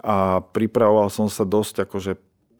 A 0.04 0.43
pripravoval 0.43 1.08
som 1.08 1.32
sa 1.32 1.47
dosť 1.47 1.88
akože 1.88 2.13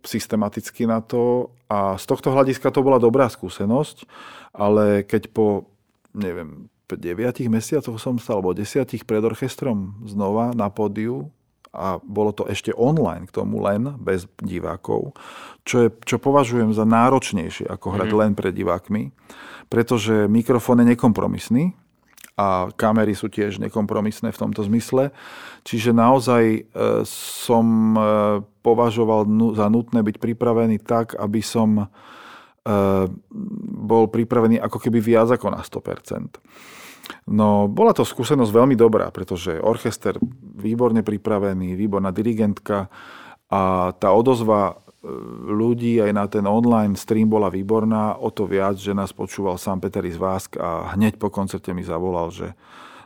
systematicky 0.04 0.88
na 0.88 1.04
to 1.04 1.52
a 1.68 2.00
z 2.00 2.06
tohto 2.08 2.32
hľadiska 2.32 2.72
to 2.72 2.80
bola 2.80 2.98
dobrá 2.98 3.28
skúsenosť, 3.28 4.08
ale 4.56 5.04
keď 5.04 5.30
po, 5.36 5.68
neviem, 6.16 6.72
9 6.90 7.54
mesiacoch 7.54 8.02
som 8.02 8.18
stal, 8.18 8.42
alebo 8.42 8.58
10 8.58 8.88
pred 9.06 9.22
orchestrom 9.22 10.02
znova 10.08 10.58
na 10.58 10.72
pódiu, 10.74 11.30
a 11.70 12.02
bolo 12.02 12.34
to 12.34 12.50
ešte 12.50 12.74
online 12.74 13.30
k 13.30 13.36
tomu 13.36 13.62
len, 13.62 13.94
bez 14.02 14.26
divákov, 14.42 15.14
čo, 15.62 15.86
je, 15.86 15.90
čo 16.06 16.18
považujem 16.18 16.74
za 16.74 16.86
náročnejšie 16.86 17.70
ako 17.70 17.94
hrať 17.94 18.10
mm. 18.10 18.18
len 18.18 18.32
pred 18.34 18.54
divákmi, 18.54 19.14
pretože 19.70 20.26
mikrofón 20.26 20.82
je 20.82 20.98
nekompromisný 20.98 21.78
a 22.40 22.72
kamery 22.72 23.12
sú 23.20 23.28
tiež 23.28 23.60
nekompromisné 23.60 24.32
v 24.32 24.42
tomto 24.48 24.64
zmysle. 24.64 25.12
Čiže 25.68 25.92
naozaj 25.92 26.44
e, 26.56 26.62
som 27.04 27.68
e, 27.94 28.02
považoval 28.64 29.28
za 29.60 29.68
nutné 29.68 30.00
byť 30.00 30.16
pripravený 30.24 30.80
tak, 30.80 31.20
aby 31.20 31.44
som 31.44 31.84
e, 31.84 31.86
bol 33.84 34.08
pripravený 34.08 34.56
ako 34.64 34.80
keby 34.80 35.04
viac 35.04 35.28
ako 35.36 35.52
na 35.52 35.60
100%. 35.60 36.40
No, 37.30 37.66
bola 37.70 37.94
to 37.94 38.06
skúsenosť 38.06 38.54
veľmi 38.54 38.76
dobrá, 38.78 39.10
pretože 39.10 39.58
orchester 39.58 40.18
výborne 40.58 41.02
pripravený, 41.02 41.74
výborná 41.74 42.14
dirigentka 42.14 42.90
a 43.50 43.94
tá 43.98 44.14
odozva 44.14 44.74
e, 45.02 45.10
ľudí 45.50 45.98
aj 46.02 46.12
na 46.14 46.26
ten 46.30 46.46
online 46.46 46.94
stream 46.94 47.26
bola 47.30 47.50
výborná, 47.50 48.18
o 48.22 48.30
to 48.30 48.46
viac, 48.46 48.78
že 48.78 48.94
nás 48.94 49.10
počúval 49.10 49.58
sám 49.58 49.82
Peter 49.82 50.06
Izvásk 50.06 50.58
a 50.62 50.94
hneď 50.94 51.18
po 51.18 51.34
koncerte 51.34 51.74
mi 51.74 51.82
zavolal, 51.82 52.30
že, 52.30 52.54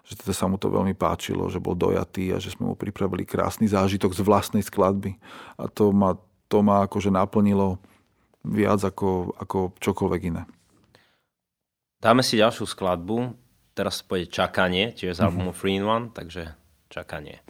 že 0.04 0.20
teda 0.20 0.36
sa 0.36 0.52
mu 0.52 0.60
to 0.60 0.68
veľmi 0.68 0.96
páčilo, 0.96 1.48
že 1.48 1.64
bol 1.64 1.76
dojatý 1.76 2.36
a 2.36 2.44
že 2.44 2.52
sme 2.52 2.72
mu 2.72 2.76
pripravili 2.76 3.24
krásny 3.24 3.72
zážitok 3.72 4.12
z 4.12 4.22
vlastnej 4.24 4.64
skladby. 4.64 5.16
A 5.56 5.72
to 5.72 5.96
ma, 5.96 6.20
to 6.52 6.60
ma 6.60 6.84
akože 6.84 7.08
naplnilo 7.08 7.80
viac 8.44 8.84
ako, 8.84 9.32
ako 9.40 9.72
čokoľvek 9.80 10.22
iné. 10.28 10.44
Dáme 12.04 12.20
si 12.20 12.36
ďalšiu 12.36 12.68
skladbu, 12.68 13.43
teraz 13.74 14.06
pôjde 14.06 14.30
Čakanie, 14.30 14.94
čiže 14.94 15.18
z 15.18 15.20
mhm. 15.20 15.26
albumu 15.28 15.52
Free 15.52 15.78
in 15.78 15.86
One, 15.86 16.06
takže 16.14 16.54
Čakanie. 16.90 17.42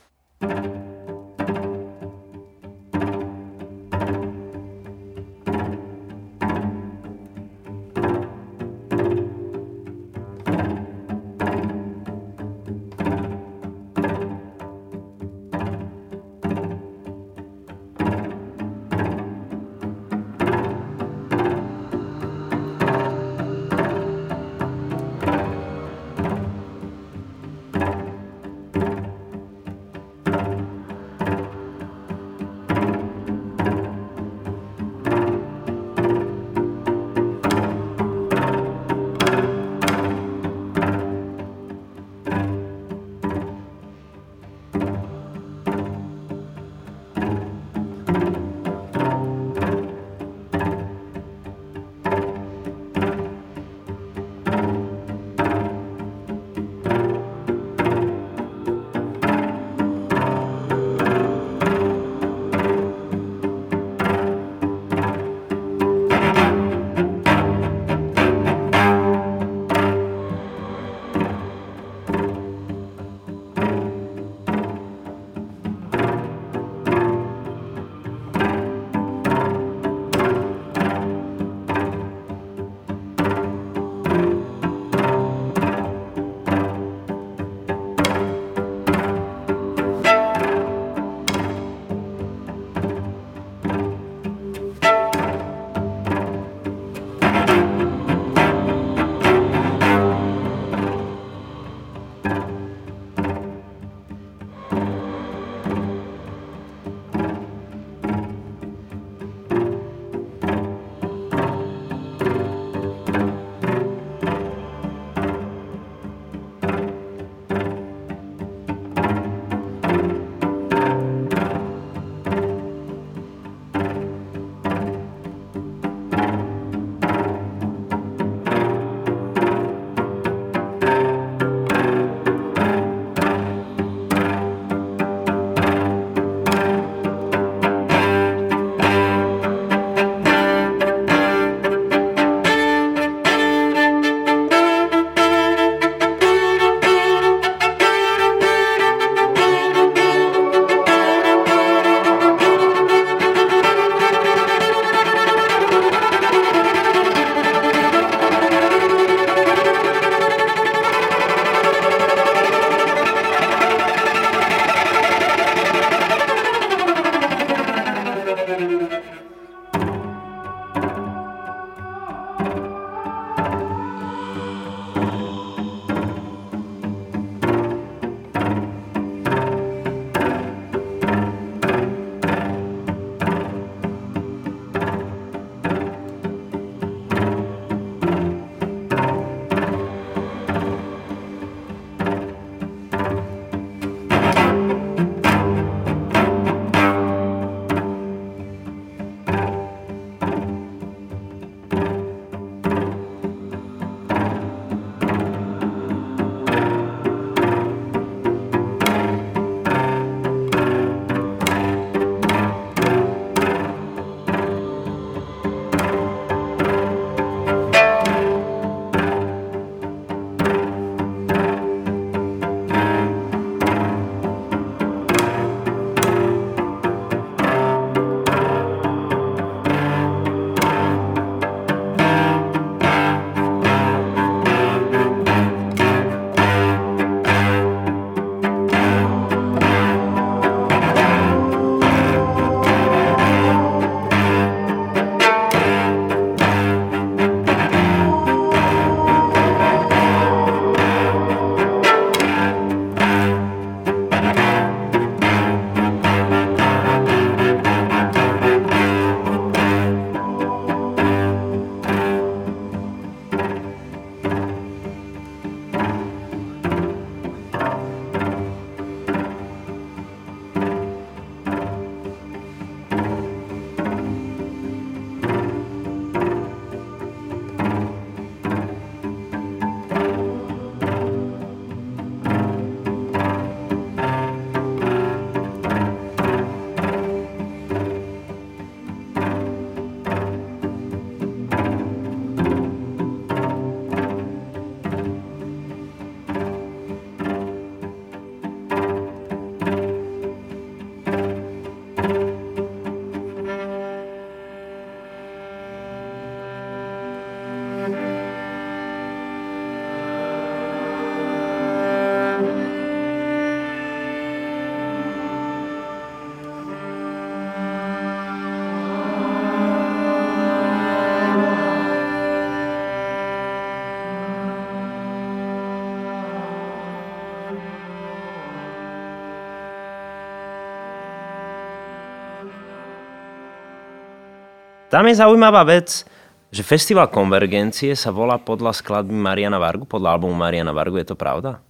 Tam 334.94 335.10
je 335.10 335.18
zaujímavá 335.18 335.66
vec, 335.66 336.06
že 336.54 336.62
festival 336.62 337.10
konvergencie 337.10 337.98
sa 337.98 338.14
volá 338.14 338.38
podľa 338.38 338.78
skladby 338.78 339.18
Mariana 339.18 339.58
Vargu, 339.58 339.90
podľa 339.90 340.14
albumu 340.14 340.38
Mariana 340.38 340.70
Vargu, 340.70 341.02
je 341.02 341.10
to 341.10 341.18
pravda? 341.18 341.66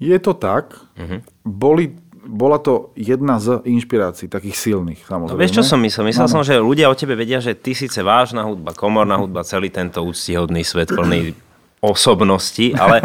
Je 0.00 0.16
to 0.16 0.32
tak. 0.32 0.72
Uh-huh. 0.96 1.20
Boli, 1.44 1.92
bola 2.24 2.56
to 2.56 2.96
jedna 2.96 3.36
z 3.36 3.60
inšpirácií, 3.68 4.32
takých 4.32 4.56
silných, 4.56 5.04
samozrejme. 5.04 5.36
No 5.36 5.40
vieš, 5.44 5.60
čo 5.60 5.76
som 5.76 5.78
myslel? 5.84 6.08
Myslel 6.08 6.24
no. 6.24 6.32
som, 6.32 6.40
že 6.40 6.56
ľudia 6.56 6.88
o 6.88 6.96
tebe 6.96 7.12
vedia, 7.12 7.36
že 7.44 7.52
ty 7.52 7.76
síce 7.76 8.00
vážna 8.00 8.48
hudba, 8.48 8.72
komorná 8.72 9.20
hudba, 9.20 9.44
celý 9.44 9.68
tento 9.68 10.00
úctihodný 10.00 10.64
svet 10.64 10.88
plný 10.88 11.36
osobnosti, 11.84 12.72
ale 12.80 13.04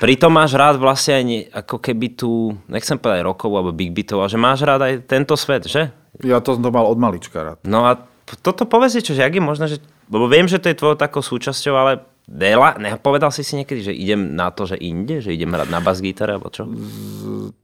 pritom 0.00 0.32
máš 0.32 0.56
rád 0.56 0.80
vlastne 0.80 1.20
aj 1.20 1.24
ako 1.52 1.76
keby 1.84 2.16
tu, 2.16 2.56
nechcem 2.64 2.96
povedať 2.96 3.28
rokov 3.28 3.52
alebo 3.52 3.76
big 3.76 3.92
beatov, 3.92 4.24
ale 4.24 4.32
že 4.32 4.40
máš 4.40 4.64
rád 4.64 4.88
aj 4.88 5.04
tento 5.04 5.36
svet, 5.36 5.68
že? 5.68 5.92
Ja 6.24 6.40
to 6.40 6.56
som 6.56 6.64
to 6.64 6.72
mal 6.72 6.88
od 6.88 6.96
malička 6.96 7.44
rád. 7.44 7.60
No 7.68 7.84
a 7.84 8.09
toto 8.38 8.68
povedz, 8.68 9.00
čo, 9.02 9.16
že 9.16 9.26
ak 9.26 9.34
je 9.34 9.42
možné, 9.42 9.66
že 9.66 9.78
lebo 10.10 10.26
viem, 10.26 10.50
že 10.50 10.58
to 10.58 10.70
je 10.70 10.78
tvojou 10.78 10.98
takou 10.98 11.22
súčasťou, 11.22 11.74
ale 11.78 12.02
veľa, 12.26 12.82
nepovedal 12.82 13.30
si 13.30 13.46
si 13.46 13.58
niekedy, 13.58 13.90
že 13.90 13.94
idem 13.94 14.34
na 14.34 14.50
to, 14.50 14.66
že 14.66 14.78
inde, 14.78 15.22
že 15.22 15.34
idem 15.34 15.50
hrať 15.50 15.70
na 15.70 15.78
bas 15.78 16.02
gitare, 16.02 16.34
alebo 16.34 16.50
čo? 16.50 16.66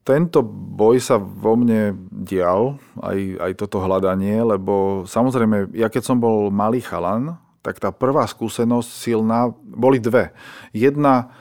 Tento 0.06 0.42
boj 0.46 1.02
sa 1.02 1.18
vo 1.18 1.58
mne 1.58 1.94
dial, 2.10 2.78
aj, 3.02 3.18
aj 3.42 3.52
toto 3.58 3.82
hľadanie, 3.82 4.42
lebo 4.42 5.02
samozrejme, 5.10 5.74
ja 5.74 5.90
keď 5.90 6.02
som 6.02 6.18
bol 6.22 6.54
malý 6.54 6.78
chalan, 6.82 7.38
tak 7.66 7.82
tá 7.82 7.90
prvá 7.90 8.22
skúsenosť 8.30 8.86
silná, 8.86 9.50
boli 9.62 9.98
dve. 9.98 10.30
Jedna, 10.70 11.34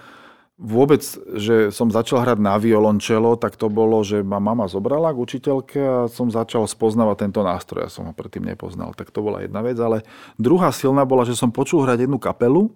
vôbec, 0.55 1.03
že 1.35 1.67
som 1.75 1.91
začal 1.91 2.23
hrať 2.23 2.39
na 2.39 2.55
violončelo, 2.55 3.35
tak 3.35 3.59
to 3.59 3.67
bolo, 3.67 3.99
že 4.07 4.23
ma 4.23 4.39
mama 4.39 4.71
zobrala 4.71 5.11
k 5.11 5.19
učiteľke 5.19 5.79
a 5.83 5.95
som 6.07 6.31
začal 6.31 6.63
spoznávať 6.63 7.27
tento 7.27 7.43
nástroj. 7.43 7.87
Ja 7.87 7.91
som 7.91 8.07
ho 8.07 8.13
predtým 8.15 8.47
nepoznal. 8.47 8.95
Tak 8.95 9.11
to 9.11 9.19
bola 9.19 9.43
jedna 9.43 9.59
vec. 9.59 9.75
Ale 9.75 10.07
druhá 10.39 10.71
silná 10.71 11.03
bola, 11.03 11.27
že 11.27 11.35
som 11.35 11.51
počul 11.51 11.83
hrať 11.83 12.07
jednu 12.07 12.15
kapelu 12.23 12.71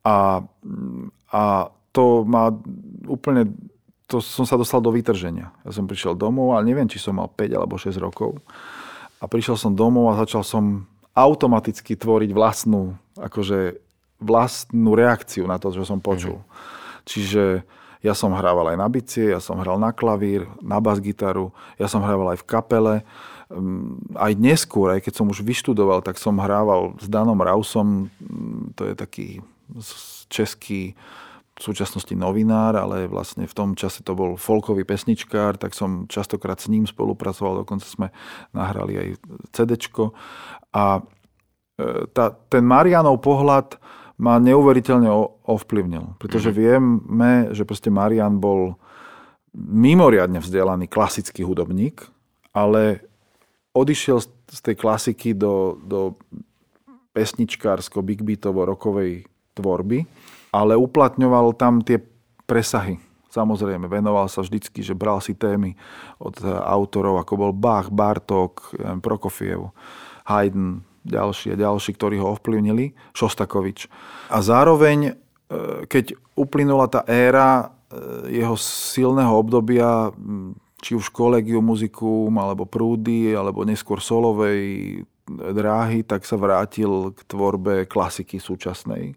a, 0.00 0.40
a 1.28 1.42
to 1.92 2.24
ma 2.24 2.48
úplne 3.04 3.52
to 4.10 4.18
som 4.18 4.42
sa 4.42 4.58
dostal 4.58 4.82
do 4.82 4.90
vytrženia. 4.90 5.54
Ja 5.62 5.70
som 5.70 5.86
prišiel 5.86 6.18
domov, 6.18 6.58
ale 6.58 6.66
neviem, 6.66 6.90
či 6.90 6.98
som 6.98 7.14
mal 7.14 7.30
5 7.30 7.54
alebo 7.54 7.78
6 7.78 7.94
rokov. 8.02 8.42
A 9.22 9.30
prišiel 9.30 9.54
som 9.54 9.78
domov 9.78 10.10
a 10.10 10.18
začal 10.18 10.42
som 10.42 10.90
automaticky 11.14 11.94
tvoriť 11.94 12.34
vlastnú, 12.34 12.98
akože 13.14 13.78
vlastnú 14.20 14.94
reakciu 14.94 15.48
na 15.48 15.56
to, 15.56 15.72
čo 15.72 15.82
som 15.82 15.98
počul. 15.98 16.40
Mm-hmm. 16.40 17.04
Čiže 17.08 17.44
ja 18.00 18.16
som 18.16 18.32
hrával 18.32 18.72
aj 18.72 18.78
na 18.80 18.88
bicie, 18.88 19.28
ja 19.28 19.40
som 19.44 19.60
hral 19.60 19.76
na 19.76 19.92
klavír, 19.92 20.48
na 20.64 20.80
bas-gitaru, 20.80 21.52
ja 21.76 21.84
som 21.84 22.00
hrával 22.00 22.32
aj 22.32 22.40
v 22.40 22.48
kapele. 22.48 22.94
Mm, 23.52 24.16
aj 24.16 24.32
neskôr, 24.40 24.96
aj 24.96 25.04
keď 25.04 25.20
som 25.20 25.26
už 25.28 25.44
vyštudoval, 25.44 26.00
tak 26.00 26.16
som 26.16 26.40
hrával 26.40 26.96
s 26.96 27.10
Danom 27.10 27.36
Rausom, 27.36 28.08
mm, 28.22 28.78
to 28.78 28.82
je 28.88 28.94
taký 28.96 29.26
český 30.32 30.94
v 31.60 31.60
súčasnosti 31.60 32.16
novinár, 32.16 32.72
ale 32.72 33.04
vlastne 33.04 33.44
v 33.44 33.52
tom 33.52 33.76
čase 33.76 34.00
to 34.00 34.16
bol 34.16 34.40
folkový 34.40 34.88
pesničkár, 34.88 35.60
tak 35.60 35.76
som 35.76 36.08
častokrát 36.08 36.56
s 36.56 36.72
ním 36.72 36.88
spolupracoval, 36.88 37.60
dokonca 37.60 37.84
sme 37.84 38.08
nahrali 38.56 38.96
aj 38.96 39.08
CD. 39.52 39.76
A 40.72 41.04
e, 41.76 42.08
tá, 42.16 42.32
ten 42.48 42.64
Marianov 42.64 43.20
pohľad 43.20 43.76
ma 44.20 44.36
neuveriteľne 44.36 45.08
ovplyvnil. 45.48 46.20
Pretože 46.20 46.52
mm-hmm. 46.52 46.60
vieme, 46.60 47.30
že 47.56 47.64
proste 47.64 47.88
Marian 47.88 48.36
bol 48.36 48.76
mimoriadne 49.56 50.38
vzdelaný 50.44 50.86
klasický 50.86 51.42
hudobník, 51.42 52.04
ale 52.52 53.00
odišiel 53.72 54.20
z 54.50 54.60
tej 54.60 54.76
klasiky 54.76 55.32
do, 55.32 55.80
do 55.80 56.20
pesničkársko, 57.16 58.04
big 58.04 58.20
beatovo, 58.20 58.68
rokovej 58.68 59.26
tvorby, 59.56 60.06
ale 60.52 60.78
uplatňoval 60.78 61.56
tam 61.58 61.82
tie 61.82 61.98
presahy. 62.44 63.00
Samozrejme, 63.30 63.86
venoval 63.86 64.26
sa 64.26 64.42
vždycky, 64.42 64.82
že 64.82 64.98
bral 64.98 65.22
si 65.22 65.38
témy 65.38 65.78
od 66.18 66.42
autorov, 66.46 67.22
ako 67.22 67.32
bol 67.38 67.52
Bach, 67.54 67.86
Bartok, 67.86 68.74
Prokofiev, 68.98 69.70
Haydn, 70.26 70.82
ďalší 71.04 71.54
a 71.54 71.60
ďalší, 71.60 71.96
ktorí 71.96 72.20
ho 72.20 72.36
ovplyvnili, 72.36 72.92
Šostakovič. 73.16 73.88
A 74.30 74.38
zároveň, 74.44 74.98
e, 75.10 75.12
keď 75.88 76.16
uplynula 76.36 76.86
tá 76.88 77.04
éra 77.08 77.72
e, 77.90 78.36
jeho 78.42 78.56
silného 78.60 79.32
obdobia, 79.32 80.12
či 80.80 80.96
už 80.96 81.12
kolegium 81.12 81.64
muzikum, 81.64 82.32
alebo 82.40 82.64
prúdy, 82.64 83.36
alebo 83.36 83.68
neskôr 83.68 84.00
solovej 84.00 85.04
dráhy, 85.30 86.02
tak 86.02 86.26
sa 86.26 86.34
vrátil 86.40 87.14
k 87.14 87.20
tvorbe 87.28 87.86
klasiky 87.86 88.40
súčasnej. 88.42 89.14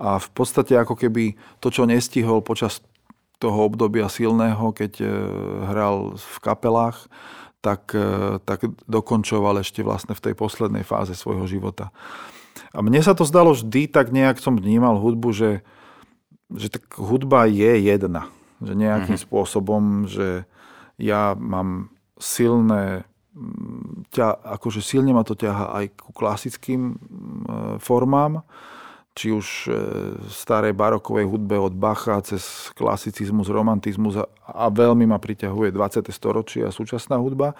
A 0.00 0.18
v 0.18 0.28
podstate 0.32 0.74
ako 0.74 0.96
keby 0.98 1.36
to, 1.62 1.68
čo 1.68 1.86
nestihol 1.86 2.40
počas 2.42 2.80
toho 3.42 3.66
obdobia 3.66 4.06
silného, 4.06 4.70
keď 4.70 5.02
e, 5.02 5.06
hral 5.66 6.14
v 6.14 6.36
kapelách, 6.38 7.10
tak, 7.62 7.94
e, 7.94 8.42
tak 8.42 8.66
dokončoval 8.90 9.62
ešte 9.62 9.86
vlastne 9.86 10.18
v 10.18 10.24
tej 10.30 10.34
poslednej 10.34 10.82
fáze 10.82 11.14
svojho 11.14 11.46
života. 11.46 11.94
A 12.74 12.82
mne 12.82 13.00
sa 13.00 13.14
to 13.14 13.22
zdalo 13.22 13.54
vždy, 13.54 13.88
tak 13.88 14.10
nejak 14.10 14.42
som 14.42 14.58
vnímal 14.58 14.98
hudbu, 14.98 15.30
že, 15.32 15.50
že 16.52 16.68
tak 16.68 16.84
hudba 16.98 17.46
je 17.46 17.86
jedna. 17.86 18.28
Že 18.60 18.72
nejakým 18.76 19.16
mm-hmm. 19.16 19.30
spôsobom, 19.30 20.10
že 20.10 20.44
ja 20.98 21.38
mám 21.38 21.94
silné 22.18 23.08
ťa, 24.12 24.44
akože 24.60 24.84
silne 24.84 25.16
ma 25.16 25.24
to 25.24 25.32
ťaha 25.32 25.72
aj 25.72 25.84
ku 25.96 26.12
klasickým 26.12 27.00
formám, 27.80 28.44
či 29.12 29.28
už 29.28 29.68
e, 29.68 29.70
starej 30.32 30.72
barokovej 30.72 31.28
hudbe 31.28 31.60
od 31.60 31.76
Bacha 31.76 32.16
cez 32.24 32.72
klasicizmus, 32.72 33.52
romantizmus 33.52 34.16
a, 34.16 34.24
a 34.48 34.72
veľmi 34.72 35.04
ma 35.04 35.20
priťahuje 35.20 35.68
20. 35.68 36.08
storočie 36.08 36.64
a 36.64 36.72
súčasná 36.72 37.20
hudba, 37.20 37.52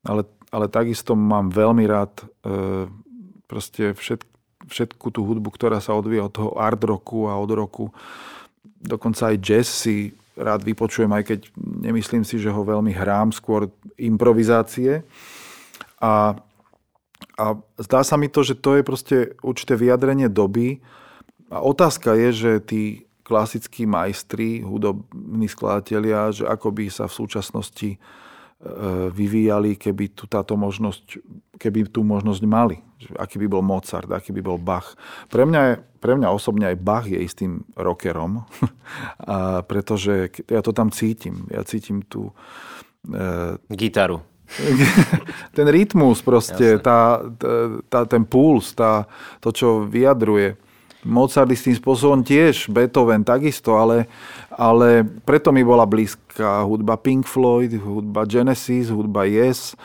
ale, 0.00 0.24
ale 0.48 0.66
takisto 0.72 1.12
mám 1.12 1.52
veľmi 1.52 1.84
rád 1.84 2.12
e, 2.24 2.24
proste 3.44 3.92
všet, 3.92 4.24
všetku 4.64 5.12
tú 5.12 5.28
hudbu, 5.28 5.52
ktorá 5.52 5.76
sa 5.84 5.92
odvíja 5.92 6.28
od 6.28 6.32
toho 6.32 6.50
art 6.56 6.80
roku 6.80 7.28
a 7.28 7.36
od 7.36 7.50
roku. 7.52 7.92
Dokonca 8.80 9.28
aj 9.28 9.36
jazz 9.44 9.68
si 9.68 10.16
rád 10.38 10.64
vypočujem, 10.64 11.10
aj 11.12 11.24
keď 11.34 11.40
nemyslím 11.58 12.22
si, 12.22 12.40
že 12.40 12.48
ho 12.48 12.62
veľmi 12.64 12.94
hrám, 12.94 13.34
skôr 13.34 13.68
improvizácie. 13.98 15.02
A 15.98 16.38
a 17.38 17.54
zdá 17.78 18.02
sa 18.02 18.18
mi 18.18 18.26
to, 18.26 18.42
že 18.42 18.58
to 18.58 18.78
je 18.78 18.82
proste 18.82 19.16
určité 19.46 19.78
vyjadrenie 19.78 20.26
doby. 20.26 20.82
A 21.50 21.62
otázka 21.62 22.18
je, 22.18 22.28
že 22.34 22.52
tí 22.62 22.82
klasickí 23.22 23.84
majstri, 23.84 24.64
hudobní 24.64 25.46
skladatelia, 25.46 26.32
že 26.32 26.48
ako 26.48 26.72
by 26.72 26.84
sa 26.88 27.04
v 27.06 27.16
súčasnosti 27.20 27.90
e, 27.94 27.98
vyvíjali, 29.12 29.76
keby 29.76 30.16
tu 30.16 30.24
táto 30.24 30.56
možnosť, 30.56 31.20
keby 31.60 31.92
tú 31.92 32.02
možnosť 32.02 32.42
mali. 32.48 32.80
Aký 33.20 33.38
by 33.38 33.46
bol 33.46 33.62
Mozart, 33.62 34.10
aký 34.10 34.32
by 34.32 34.42
bol 34.42 34.58
Bach. 34.58 34.96
Pre 35.30 35.44
mňa, 35.44 35.60
je, 35.68 35.74
pre 36.00 36.18
mňa 36.18 36.34
osobne 36.34 36.72
aj 36.72 36.82
Bach 36.82 37.06
je 37.06 37.20
istým 37.20 37.62
rockerom, 37.76 38.48
pretože 39.70 40.32
ja 40.48 40.64
to 40.64 40.72
tam 40.72 40.88
cítim. 40.90 41.46
Ja 41.52 41.62
cítim 41.62 42.02
tú... 42.02 42.32
E, 43.06 43.60
Gitaru. 43.70 44.37
ten 45.56 45.66
rytmus 45.68 46.24
proste, 46.24 46.80
tá, 46.80 47.20
tá, 47.88 48.00
ten 48.08 48.24
puls, 48.24 48.72
tá, 48.72 49.04
to, 49.38 49.52
čo 49.52 49.84
vyjadruje. 49.84 50.56
Mozart 51.06 51.54
s 51.54 51.64
tým 51.68 51.76
spôsobom 51.78 52.20
tiež, 52.26 52.66
Beethoven 52.68 53.22
takisto, 53.22 53.78
ale, 53.78 54.10
ale 54.50 55.06
preto 55.22 55.54
mi 55.54 55.62
bola 55.62 55.86
blízka 55.86 56.66
hudba 56.66 56.98
Pink 56.98 57.22
Floyd, 57.24 57.78
hudba 57.78 58.26
Genesis, 58.26 58.90
hudba 58.90 59.22
Yes 59.24 59.78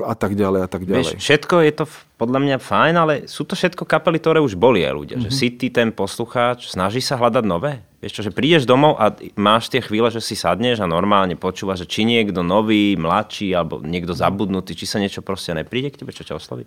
a 0.00 0.14
tak 0.16 0.32
ďalej 0.32 0.60
a 0.64 0.68
tak 0.68 0.88
ďalej. 0.88 1.12
Vieš, 1.12 1.20
všetko 1.20 1.54
je 1.60 1.72
to 1.76 1.84
podľa 2.16 2.40
mňa 2.40 2.56
fajn, 2.56 2.94
ale 2.96 3.14
sú 3.28 3.44
to 3.44 3.52
všetko 3.52 3.84
kapely, 3.84 4.16
ktoré 4.16 4.40
už 4.40 4.56
boli 4.56 4.80
aj 4.80 4.94
ľudia. 4.96 5.16
Mm-hmm. 5.20 5.28
Že 5.28 5.36
si 5.36 5.46
ty 5.52 5.68
ten 5.68 5.92
poslucháč, 5.92 6.72
snaží 6.72 7.04
sa 7.04 7.20
hľadať 7.20 7.44
nové? 7.44 7.84
Vieš 8.00 8.12
čo, 8.16 8.22
že 8.24 8.32
prídeš 8.32 8.64
domov 8.64 8.96
a 8.96 9.12
máš 9.36 9.68
tie 9.68 9.84
chvíle, 9.84 10.08
že 10.08 10.24
si 10.24 10.34
sadneš 10.34 10.80
a 10.80 10.88
normálne 10.88 11.36
počúvaš, 11.36 11.84
že 11.84 12.00
či 12.00 12.08
niekto 12.08 12.40
nový, 12.40 12.96
mladší 12.96 13.52
alebo 13.52 13.84
niekto 13.84 14.16
zabudnutý, 14.16 14.72
či 14.72 14.88
sa 14.88 14.96
niečo 14.96 15.20
proste 15.20 15.52
nepríde 15.52 15.92
k 15.92 16.00
tebe, 16.00 16.16
čo 16.16 16.24
ťa 16.24 16.40
osloví? 16.40 16.64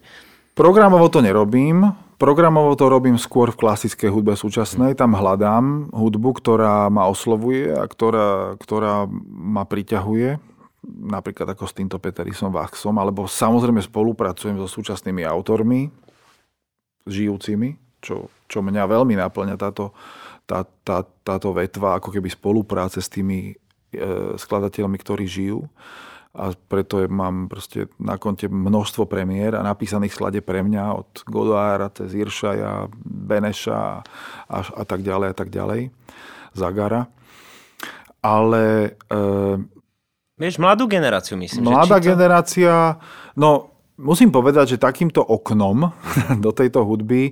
Programovo 0.55 1.11
to 1.11 1.19
nerobím. 1.19 1.91
Programovo 2.15 2.71
to 2.79 2.87
robím 2.87 3.19
skôr 3.19 3.51
v 3.51 3.59
klasickej 3.59 4.07
hudbe 4.07 4.39
súčasnej. 4.39 4.95
Tam 4.95 5.11
hľadám 5.11 5.91
hudbu, 5.91 6.39
ktorá 6.39 6.87
ma 6.87 7.11
oslovuje 7.11 7.75
a 7.75 7.83
ktorá, 7.83 8.55
ktorá 8.55 9.03
ma 9.27 9.67
priťahuje 9.67 10.54
napríklad 10.85 11.49
ako 11.51 11.65
s 11.65 11.73
týmto 11.73 11.97
Peterisom 11.97 12.53
Vachsom, 12.53 12.95
alebo 13.01 13.25
samozrejme 13.25 13.81
spolupracujem 13.81 14.61
so 14.61 14.69
súčasnými 14.69 15.25
autormi, 15.25 15.89
žijúcimi, 17.05 17.77
čo, 18.01 18.29
čo 18.45 18.61
mňa 18.61 18.85
veľmi 18.85 19.17
naplňa 19.17 19.55
táto, 19.57 19.93
tá, 20.45 20.65
tá, 20.85 21.05
táto 21.25 21.49
vetva, 21.53 21.97
ako 21.97 22.13
keby 22.13 22.29
spolupráce 22.29 23.01
s 23.01 23.09
tými 23.09 23.53
e, 23.53 24.37
skladateľmi, 24.37 24.97
ktorí 24.97 25.25
žijú. 25.25 25.65
a 26.35 26.51
preto 26.53 27.01
je, 27.01 27.07
mám 27.09 27.47
proste 27.49 27.89
na 27.97 28.19
konte 28.19 28.45
množstvo 28.45 29.09
premiér 29.09 29.57
a 29.57 29.65
napísaných 29.65 30.13
slade 30.13 30.41
pre 30.43 30.61
mňa 30.61 30.83
od 30.97 31.09
Godára 31.25 31.89
cez 31.93 32.13
Iršaja, 32.13 32.89
Beneša 33.05 33.81
a, 34.49 34.57
a 34.59 34.83
tak 34.85 35.01
ďalej 35.01 35.27
a 35.31 35.35
tak 35.35 35.49
ďalej, 35.49 35.89
Zagara. 36.53 37.09
Ale... 38.21 38.97
E, 39.09 39.73
Vieš, 40.35 40.59
mladú 40.59 40.83
generáciu 40.91 41.39
myslím. 41.39 41.71
Mladá 41.71 41.95
že 42.03 42.11
generácia, 42.11 42.99
no 43.39 43.71
musím 43.95 44.35
povedať, 44.35 44.75
že 44.75 44.77
takýmto 44.83 45.23
oknom 45.23 45.95
do 46.43 46.51
tejto 46.51 46.83
hudby 46.83 47.31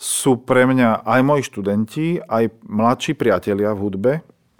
sú 0.00 0.40
pre 0.40 0.64
mňa 0.64 1.04
aj 1.04 1.20
moji 1.26 1.42
študenti, 1.44 2.06
aj 2.24 2.48
mladší 2.64 3.12
priatelia 3.18 3.74
v 3.76 3.80
hudbe, 3.82 4.12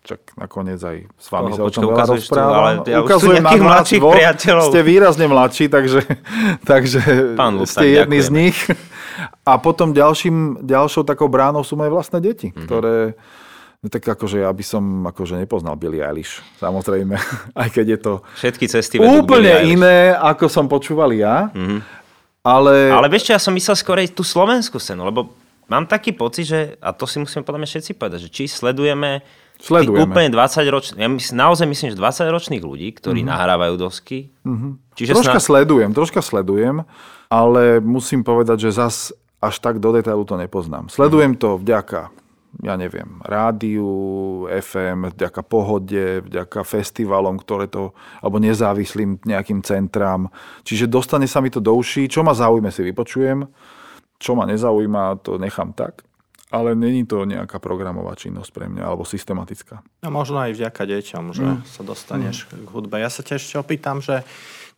Čak 0.08 0.40
nakoniec 0.40 0.80
aj 0.80 1.04
s 1.20 1.28
vami 1.28 1.52
sa 1.52 1.68
o 1.68 1.68
tom 1.68 1.92
veľa 1.92 2.08
rozprávam. 2.08 2.56
Ale 2.56 2.72
ja 2.88 3.04
Ukazujem 3.04 3.44
na 3.44 3.52
mladších 3.60 4.00
dvoch, 4.00 4.16
priateľov. 4.16 4.68
Ste 4.72 4.80
výrazne 4.80 5.26
mladší, 5.28 5.64
takže, 5.68 6.00
takže 6.70 7.00
Pán 7.36 7.60
Lustaň, 7.60 7.68
ste 7.68 7.86
jedni 7.92 8.16
ďakujeme. 8.16 8.24
z 8.24 8.28
nich. 8.32 8.58
A 9.50 9.60
potom 9.60 9.92
ďalším, 9.92 10.64
ďalšou 10.64 11.04
takou 11.04 11.28
bránou 11.28 11.60
sú 11.60 11.76
moje 11.76 11.92
vlastné 11.92 12.24
deti, 12.24 12.48
mm-hmm. 12.48 12.64
ktoré 12.64 13.20
No 13.78 13.86
tak 13.86 14.02
akože 14.02 14.42
ja 14.42 14.50
by 14.50 14.64
som 14.66 14.82
akože 15.06 15.38
nepoznal 15.38 15.78
Billy 15.78 16.02
Eilish, 16.02 16.42
samozrejme, 16.58 17.14
aj 17.62 17.68
keď 17.70 17.86
je 17.94 17.98
to 18.02 18.12
Všetky 18.42 18.66
cesty 18.66 18.98
úplne 18.98 19.54
iné, 19.70 20.18
ako 20.18 20.50
som 20.50 20.66
počúval 20.66 21.14
ja. 21.14 21.54
Mm-hmm. 21.54 21.80
Ale... 22.42 22.90
ale 22.90 23.06
vieš 23.06 23.30
čo, 23.30 23.38
ja 23.38 23.42
som 23.42 23.54
myslel 23.54 23.76
skôr 23.78 24.02
tú 24.10 24.26
slovenskú 24.26 24.82
scénu, 24.82 25.06
lebo 25.06 25.30
mám 25.70 25.86
taký 25.86 26.10
pocit, 26.10 26.50
že, 26.50 26.60
a 26.82 26.90
to 26.90 27.06
si 27.06 27.22
musíme 27.22 27.46
podľa 27.46 27.60
mňa 27.62 27.70
všetci 27.70 27.90
povedať, 27.94 28.18
že 28.26 28.30
či 28.34 28.44
sledujeme 28.50 29.22
Sledujeme. 29.58 30.14
Úplne 30.14 30.30
20 30.30 30.70
ročných, 30.70 31.02
ja 31.02 31.10
myslím, 31.10 31.34
naozaj 31.34 31.66
myslím, 31.66 31.88
že 31.90 31.98
20 31.98 32.30
ročných 32.30 32.62
ľudí, 32.62 32.94
ktorí 32.94 33.26
mm-hmm. 33.26 33.34
nahrávajú 33.34 33.74
dosky. 33.74 34.30
Mm-hmm. 34.46 34.72
Čiže 34.94 35.10
troška 35.18 35.42
sna... 35.42 35.46
sledujem, 35.50 35.90
troška 35.90 36.22
sledujem, 36.22 36.86
ale 37.26 37.82
musím 37.82 38.22
povedať, 38.22 38.70
že 38.70 38.78
zas 38.78 39.10
až 39.42 39.58
tak 39.58 39.82
do 39.82 39.90
detailu 39.90 40.22
to 40.22 40.38
nepoznám. 40.38 40.86
Sledujem 40.86 41.34
mm-hmm. 41.34 41.42
to 41.42 41.58
vďaka, 41.58 42.14
ja 42.58 42.74
neviem, 42.74 43.22
rádiu, 43.22 43.86
FM, 44.50 45.14
vďaka 45.14 45.42
pohode, 45.46 46.26
vďaka 46.26 46.66
festivalom, 46.66 47.38
ktoré 47.38 47.70
to, 47.70 47.94
alebo 48.18 48.42
nezávislým 48.42 49.22
nejakým 49.22 49.62
centrám. 49.62 50.26
Čiže 50.66 50.90
dostane 50.90 51.30
sa 51.30 51.38
mi 51.38 51.54
to 51.54 51.62
do 51.62 51.70
uší, 51.78 52.10
čo 52.10 52.26
ma 52.26 52.34
zaujme 52.34 52.74
si 52.74 52.82
vypočujem, 52.82 53.46
čo 54.18 54.34
ma 54.34 54.42
nezaujíma, 54.50 55.22
to 55.22 55.38
nechám 55.38 55.70
tak 55.72 56.08
ale 56.48 56.72
není 56.72 57.04
to 57.04 57.28
nejaká 57.28 57.60
programová 57.60 58.16
činnosť 58.16 58.50
pre 58.56 58.66
mňa, 58.72 58.80
alebo 58.80 59.04
systematická. 59.04 59.84
A 60.00 60.08
možno 60.08 60.40
aj 60.40 60.56
vďaka 60.56 60.82
deťom, 60.88 61.24
že 61.36 61.44
mm. 61.44 61.60
sa 61.68 61.82
dostaneš 61.84 62.48
mm. 62.48 62.64
k 62.64 62.68
hudbe. 62.72 62.96
Ja 62.96 63.12
sa 63.12 63.20
ťa 63.20 63.36
ešte 63.36 63.60
opýtam, 63.60 64.00
že 64.00 64.24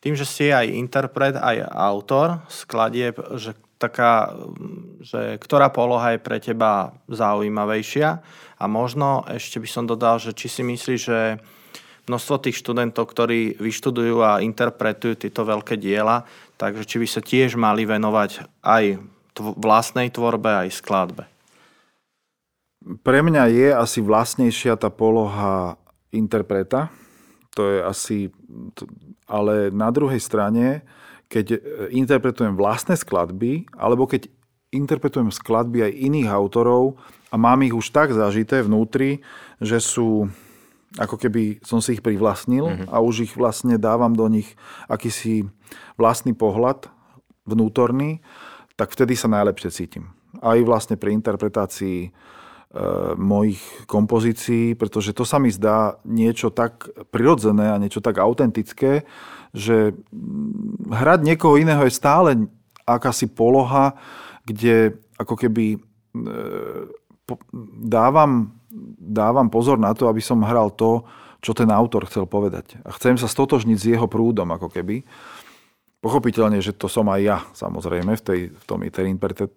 tým, 0.02 0.18
že 0.18 0.26
si 0.26 0.50
aj 0.50 0.66
interpret, 0.66 1.38
aj 1.38 1.62
autor 1.70 2.42
skladieb, 2.50 3.14
že 3.38 3.54
taká, 3.80 4.36
že 5.00 5.40
ktorá 5.40 5.72
poloha 5.72 6.14
je 6.14 6.20
pre 6.20 6.36
teba 6.36 6.92
zaujímavejšia 7.08 8.08
a 8.60 8.64
možno 8.68 9.24
ešte 9.24 9.56
by 9.56 9.68
som 9.68 9.88
dodal, 9.88 10.20
že 10.20 10.36
či 10.36 10.52
si 10.52 10.60
myslíš, 10.60 11.00
že 11.00 11.40
množstvo 12.04 12.44
tých 12.44 12.60
študentov, 12.60 13.08
ktorí 13.08 13.56
vyštudujú 13.56 14.20
a 14.20 14.44
interpretujú 14.44 15.16
tieto 15.16 15.48
veľké 15.48 15.80
diela, 15.80 16.28
takže 16.60 16.84
či 16.84 16.96
by 17.00 17.06
sa 17.08 17.20
tiež 17.24 17.56
mali 17.56 17.88
venovať 17.88 18.44
aj 18.60 19.00
vlastnej 19.40 20.12
tvorbe, 20.12 20.68
aj 20.68 20.76
skladbe 20.76 21.24
pre 23.04 23.20
mňa 23.20 23.44
je 23.52 23.68
asi 23.76 24.00
vlastnejšia 24.00 24.80
tá 24.80 24.88
poloha 24.88 25.76
interpreta. 26.10 26.88
To 27.56 27.62
je 27.68 27.78
asi... 27.84 28.16
Ale 29.30 29.70
na 29.70 29.94
druhej 29.94 30.18
strane, 30.18 30.82
keď 31.30 31.46
interpretujem 31.94 32.58
vlastné 32.58 32.98
skladby, 32.98 33.70
alebo 33.78 34.10
keď 34.10 34.26
interpretujem 34.74 35.30
skladby 35.30 35.86
aj 35.86 35.92
iných 35.94 36.28
autorov 36.30 36.98
a 37.30 37.38
mám 37.38 37.62
ich 37.62 37.74
už 37.74 37.94
tak 37.94 38.10
zažité 38.10 38.66
vnútri, 38.66 39.22
že 39.62 39.78
sú 39.78 40.26
ako 40.98 41.22
keby 41.22 41.62
som 41.62 41.78
si 41.78 41.94
ich 41.94 42.02
privlastnil 42.02 42.66
mm-hmm. 42.66 42.88
a 42.90 42.98
už 42.98 43.30
ich 43.30 43.32
vlastne 43.38 43.78
dávam 43.78 44.10
do 44.10 44.26
nich 44.26 44.58
akýsi 44.90 45.46
vlastný 45.94 46.34
pohľad 46.34 46.90
vnútorný, 47.46 48.18
tak 48.74 48.90
vtedy 48.90 49.14
sa 49.14 49.30
najlepšie 49.30 49.70
cítim. 49.70 50.10
Aj 50.42 50.58
vlastne 50.66 50.98
pri 50.98 51.14
interpretácii 51.14 52.10
Eh, 52.70 53.18
mojich 53.18 53.58
kompozícií, 53.90 54.78
pretože 54.78 55.10
to 55.10 55.26
sa 55.26 55.42
mi 55.42 55.50
zdá 55.50 55.98
niečo 56.06 56.54
tak 56.54 56.86
prirodzené 57.10 57.74
a 57.74 57.82
niečo 57.82 57.98
tak 57.98 58.22
autentické, 58.22 59.02
že 59.50 59.90
hrať 60.90 61.20
niekoho 61.22 61.56
iného 61.56 61.86
je 61.86 61.94
stále 61.94 62.50
akási 62.84 63.30
poloha, 63.30 63.94
kde 64.44 64.98
ako 65.14 65.34
keby 65.38 65.78
eh, 65.78 66.82
dávam, 67.86 68.50
dávam 68.98 69.46
pozor 69.46 69.78
na 69.78 69.94
to, 69.94 70.10
aby 70.10 70.18
som 70.18 70.42
hral 70.42 70.74
to, 70.74 71.06
čo 71.40 71.56
ten 71.56 71.70
autor 71.72 72.04
chcel 72.10 72.28
povedať. 72.28 72.76
A 72.84 72.92
chcem 72.92 73.16
sa 73.16 73.30
stotožniť 73.30 73.78
s 73.78 73.88
jeho 73.96 74.06
prúdom, 74.10 74.50
ako 74.52 74.68
keby. 74.68 75.06
Pochopiteľne, 76.00 76.64
že 76.64 76.72
to 76.72 76.88
som 76.88 77.12
aj 77.12 77.20
ja, 77.20 77.38
samozrejme, 77.52 78.16
v 78.16 78.22
tej, 78.24 78.40
v 78.56 78.64
tom, 78.64 78.80
tej 78.80 79.06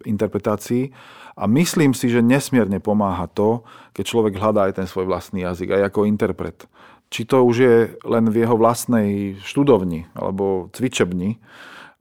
interpretácii. 0.04 0.92
A 1.40 1.48
myslím 1.48 1.96
si, 1.96 2.12
že 2.12 2.20
nesmierne 2.20 2.84
pomáha 2.84 3.32
to, 3.32 3.64
keď 3.96 4.04
človek 4.04 4.34
hľadá 4.36 4.68
aj 4.68 4.84
ten 4.84 4.88
svoj 4.88 5.08
vlastný 5.08 5.48
jazyk, 5.48 5.80
aj 5.80 5.84
ako 5.92 6.04
interpret. 6.04 6.68
Či 7.14 7.30
to 7.30 7.46
už 7.46 7.56
je 7.62 7.76
len 8.10 8.26
v 8.34 8.42
jeho 8.42 8.58
vlastnej 8.58 9.38
študovni 9.46 10.10
alebo 10.18 10.74
cvičebni, 10.74 11.38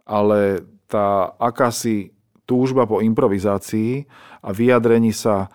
ale 0.08 0.64
tá 0.88 1.36
akási 1.36 2.16
túžba 2.48 2.88
po 2.88 3.04
improvizácii 3.04 4.08
a 4.40 4.48
vyjadrení 4.56 5.12
sa 5.12 5.52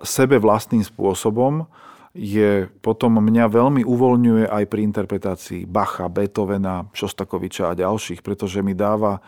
sebe 0.00 0.40
vlastným 0.40 0.80
spôsobom 0.80 1.68
je 2.16 2.72
potom 2.80 3.20
mňa 3.20 3.44
veľmi 3.52 3.84
uvoľňuje 3.84 4.48
aj 4.48 4.64
pri 4.72 4.80
interpretácii 4.88 5.68
Bacha, 5.68 6.08
Beethovena, 6.08 6.88
Šostakoviča 6.96 7.68
a 7.68 7.76
ďalších, 7.76 8.24
pretože 8.24 8.64
mi 8.64 8.72
dáva 8.72 9.20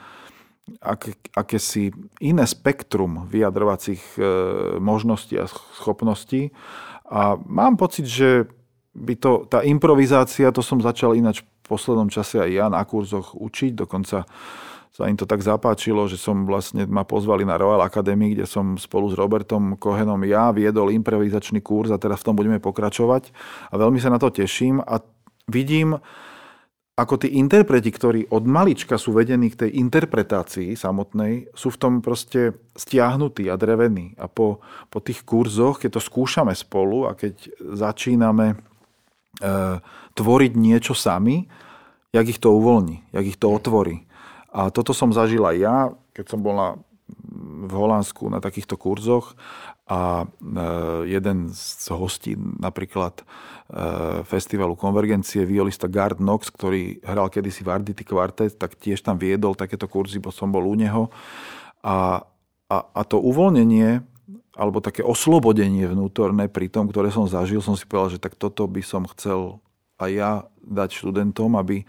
aké, 0.81 1.13
akési 1.37 1.93
iné 2.25 2.49
spektrum 2.49 3.29
vyjadrovacích 3.29 4.03
e, 4.17 4.21
možností 4.81 5.37
a 5.37 5.45
schopností. 5.49 6.49
A 7.09 7.37
mám 7.45 7.77
pocit, 7.77 8.09
že 8.09 8.49
by 8.99 9.15
to, 9.17 9.33
tá 9.47 9.63
improvizácia, 9.63 10.51
to 10.51 10.61
som 10.61 10.83
začal 10.83 11.15
ináč 11.15 11.47
v 11.47 11.49
poslednom 11.65 12.11
čase 12.11 12.43
aj 12.43 12.51
ja 12.51 12.67
na 12.67 12.83
kurzoch 12.83 13.39
učiť, 13.39 13.79
dokonca 13.79 14.27
sa 14.99 15.07
im 15.07 15.15
to 15.15 15.31
tak 15.31 15.47
zapáčilo, 15.47 16.11
že 16.11 16.19
som 16.19 16.43
vlastne 16.43 16.83
ma 16.91 17.07
pozvali 17.07 17.47
na 17.47 17.55
Royal 17.55 17.87
Academy, 17.87 18.35
kde 18.35 18.51
som 18.51 18.75
spolu 18.75 19.07
s 19.07 19.15
Robertom 19.15 19.79
Kohenom 19.79 20.19
ja 20.27 20.51
viedol 20.51 20.91
improvizačný 20.91 21.63
kurz 21.63 21.95
a 21.95 22.03
teraz 22.03 22.27
v 22.27 22.27
tom 22.27 22.35
budeme 22.35 22.59
pokračovať 22.59 23.31
a 23.71 23.79
veľmi 23.79 24.03
sa 24.03 24.11
na 24.11 24.19
to 24.19 24.35
teším 24.35 24.83
a 24.83 24.99
vidím, 25.47 25.95
ako 26.99 27.15
tí 27.15 27.39
interpreti, 27.39 27.95
ktorí 27.95 28.27
od 28.35 28.43
malička 28.43 28.99
sú 28.99 29.15
vedení 29.15 29.55
k 29.55 29.67
tej 29.67 29.71
interpretácii 29.79 30.75
samotnej, 30.75 31.47
sú 31.55 31.71
v 31.71 31.79
tom 31.79 31.93
proste 32.03 32.59
stiahnutí 32.75 33.47
a 33.47 33.55
drevení. 33.55 34.19
A 34.19 34.27
po, 34.27 34.59
po 34.91 34.99
tých 34.99 35.23
kurzoch, 35.23 35.79
keď 35.79 35.95
to 35.95 36.03
skúšame 36.03 36.51
spolu 36.59 37.07
a 37.07 37.15
keď 37.15 37.55
začíname 37.63 38.59
tvoriť 40.15 40.53
niečo 40.59 40.99
sami, 40.99 41.47
jak 42.11 42.27
ich 42.27 42.43
to 42.43 42.51
uvoľní, 42.55 43.15
jak 43.15 43.25
ich 43.27 43.39
to 43.39 43.53
otvorí. 43.53 44.11
A 44.51 44.75
toto 44.75 44.91
som 44.97 45.15
zažil 45.15 45.45
aj 45.47 45.57
ja, 45.57 45.77
keď 46.17 46.25
som 46.35 46.41
bol 46.43 46.55
na, 46.57 46.69
v 47.69 47.73
Holandsku 47.73 48.27
na 48.27 48.43
takýchto 48.43 48.75
kurzoch 48.75 49.39
a 49.89 50.25
e, 50.25 50.27
jeden 51.09 51.53
z 51.53 51.87
hostí 51.93 52.37
napríklad 52.37 53.23
Eh, 53.69 54.25
festivalu 54.25 54.81
Konvergencie, 54.81 55.45
violista 55.45 55.93
Gard 55.93 56.17
Knox, 56.17 56.49
ktorý 56.49 57.05
hral 57.05 57.29
kedysi 57.29 57.61
v 57.61 57.77
Ardity 57.77 58.01
Quartet, 58.01 58.57
tak 58.57 58.81
tiež 58.81 59.05
tam 59.05 59.21
viedol 59.21 59.53
takéto 59.53 59.85
kurzy, 59.85 60.25
bo 60.25 60.33
som 60.33 60.49
bol 60.49 60.65
u 60.65 60.73
neho. 60.73 61.13
A, 61.85 62.25
a, 62.73 62.77
a 62.81 63.01
to 63.05 63.21
uvoľnenie 63.21 64.01
alebo 64.59 64.83
také 64.83 65.07
oslobodenie 65.07 65.87
vnútorné 65.87 66.51
pri 66.51 66.67
tom, 66.67 66.91
ktoré 66.91 67.15
som 67.15 67.31
zažil, 67.31 67.63
som 67.63 67.79
si 67.79 67.87
povedal, 67.87 68.19
že 68.19 68.23
tak 68.23 68.35
toto 68.35 68.67
by 68.67 68.83
som 68.83 69.07
chcel 69.15 69.63
aj 70.03 70.11
ja 70.11 70.33
dať 70.67 70.99
študentom, 70.99 71.55
aby 71.55 71.87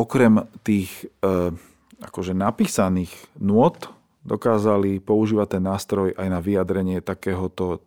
okrem 0.00 0.48
tých 0.64 1.12
e, 1.20 1.52
akože 2.00 2.32
napísaných 2.32 3.12
nôd 3.36 3.92
dokázali 4.24 5.02
používať 5.02 5.58
ten 5.58 5.62
nástroj 5.62 6.16
aj 6.16 6.28
na 6.30 6.40
vyjadrenie 6.40 7.04
takéhoto 7.04 7.84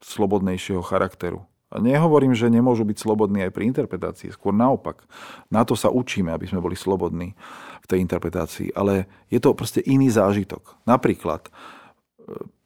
slobodnejšieho 0.00 0.80
charakteru. 0.84 1.44
Nehovorím, 1.70 2.34
že 2.34 2.50
nemôžu 2.50 2.82
byť 2.82 2.98
slobodní 2.98 3.46
aj 3.46 3.54
pri 3.54 3.70
interpretácii, 3.70 4.34
skôr 4.34 4.50
naopak. 4.50 5.06
Na 5.54 5.62
to 5.62 5.78
sa 5.78 5.86
učíme, 5.86 6.34
aby 6.34 6.50
sme 6.50 6.58
boli 6.58 6.74
slobodní 6.74 7.38
v 7.78 7.86
tej 7.86 8.02
interpretácii, 8.02 8.74
ale 8.74 9.06
je 9.30 9.38
to 9.38 9.54
proste 9.54 9.78
iný 9.86 10.10
zážitok. 10.10 10.82
Napríklad, 10.82 11.46
e, 11.46 11.50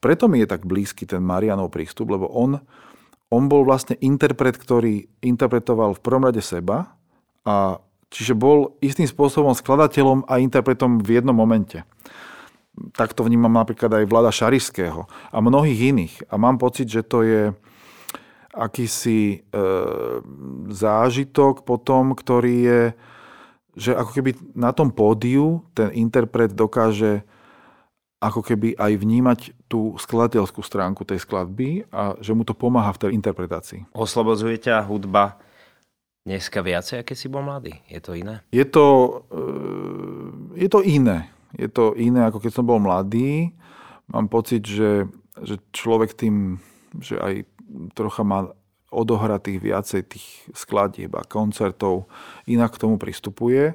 preto 0.04 0.28
mi 0.28 0.44
je 0.44 0.52
tak 0.52 0.68
blízky 0.68 1.08
ten 1.08 1.24
Marianov 1.24 1.72
prístup, 1.72 2.12
lebo 2.12 2.28
on, 2.28 2.60
on 3.32 3.48
bol 3.48 3.64
vlastne 3.64 3.96
interpret, 4.04 4.60
ktorý 4.60 5.08
interpretoval 5.24 5.96
v 5.96 6.04
prvom 6.04 6.28
rade 6.28 6.44
seba 6.44 6.92
a 7.48 7.80
Čiže 8.14 8.38
bol 8.38 8.78
istým 8.78 9.10
spôsobom 9.10 9.50
skladateľom 9.58 10.30
a 10.30 10.38
interpretom 10.38 11.02
v 11.02 11.18
jednom 11.18 11.34
momente. 11.34 11.82
Tak 12.94 13.10
to 13.10 13.26
vnímam 13.26 13.50
napríklad 13.50 13.90
aj 13.90 14.06
Vlada 14.06 14.30
Šarišského 14.30 15.10
a 15.34 15.36
mnohých 15.42 15.80
iných. 15.90 16.14
A 16.30 16.38
mám 16.38 16.62
pocit, 16.62 16.86
že 16.86 17.02
to 17.02 17.26
je 17.26 17.50
akýsi 18.54 19.42
e, 19.42 19.60
zážitok 20.70 21.66
potom, 21.66 22.14
ktorý 22.14 22.54
je, 22.54 22.82
že 23.74 23.90
ako 23.98 24.10
keby 24.14 24.30
na 24.54 24.70
tom 24.70 24.94
pódiu 24.94 25.66
ten 25.74 25.90
interpret 25.90 26.54
dokáže 26.54 27.26
ako 28.24 28.40
keby 28.40 28.72
aj 28.80 28.92
vnímať 28.96 29.40
tú 29.68 29.92
skladateľskú 30.00 30.64
stránku 30.64 31.04
tej 31.04 31.20
skladby 31.20 31.84
a 31.92 32.16
že 32.24 32.32
mu 32.32 32.40
to 32.40 32.56
pomáha 32.56 32.88
v 32.96 33.00
tej 33.04 33.10
interpretácii. 33.20 33.84
Oslobodzuje 33.92 34.56
ťa 34.64 34.80
hudba 34.88 35.36
dneska 36.24 36.64
viacej, 36.64 37.04
keď 37.04 37.16
si 37.16 37.28
bol 37.28 37.44
mladý? 37.44 37.76
Je 37.84 38.00
to 38.00 38.16
iné? 38.16 38.40
Je 38.48 38.64
to, 38.64 38.84
e, 39.28 39.44
je 40.56 40.68
to 40.72 40.80
iné. 40.80 41.28
Je 41.54 41.68
to 41.68 41.92
iné, 42.00 42.24
ako 42.24 42.40
keď 42.40 42.52
som 42.56 42.64
bol 42.64 42.80
mladý. 42.80 43.52
Mám 44.08 44.32
pocit, 44.32 44.64
že, 44.64 45.04
že 45.44 45.60
človek 45.70 46.16
tým, 46.16 46.58
že 46.98 47.20
aj 47.20 47.44
trocha 47.92 48.24
má 48.24 48.50
odohratých 48.88 49.58
viacej 49.58 50.02
tých 50.06 50.26
skladieb 50.54 51.12
a 51.18 51.26
koncertov, 51.26 52.06
inak 52.46 52.78
k 52.78 52.80
tomu 52.80 52.96
pristupuje. 52.96 53.74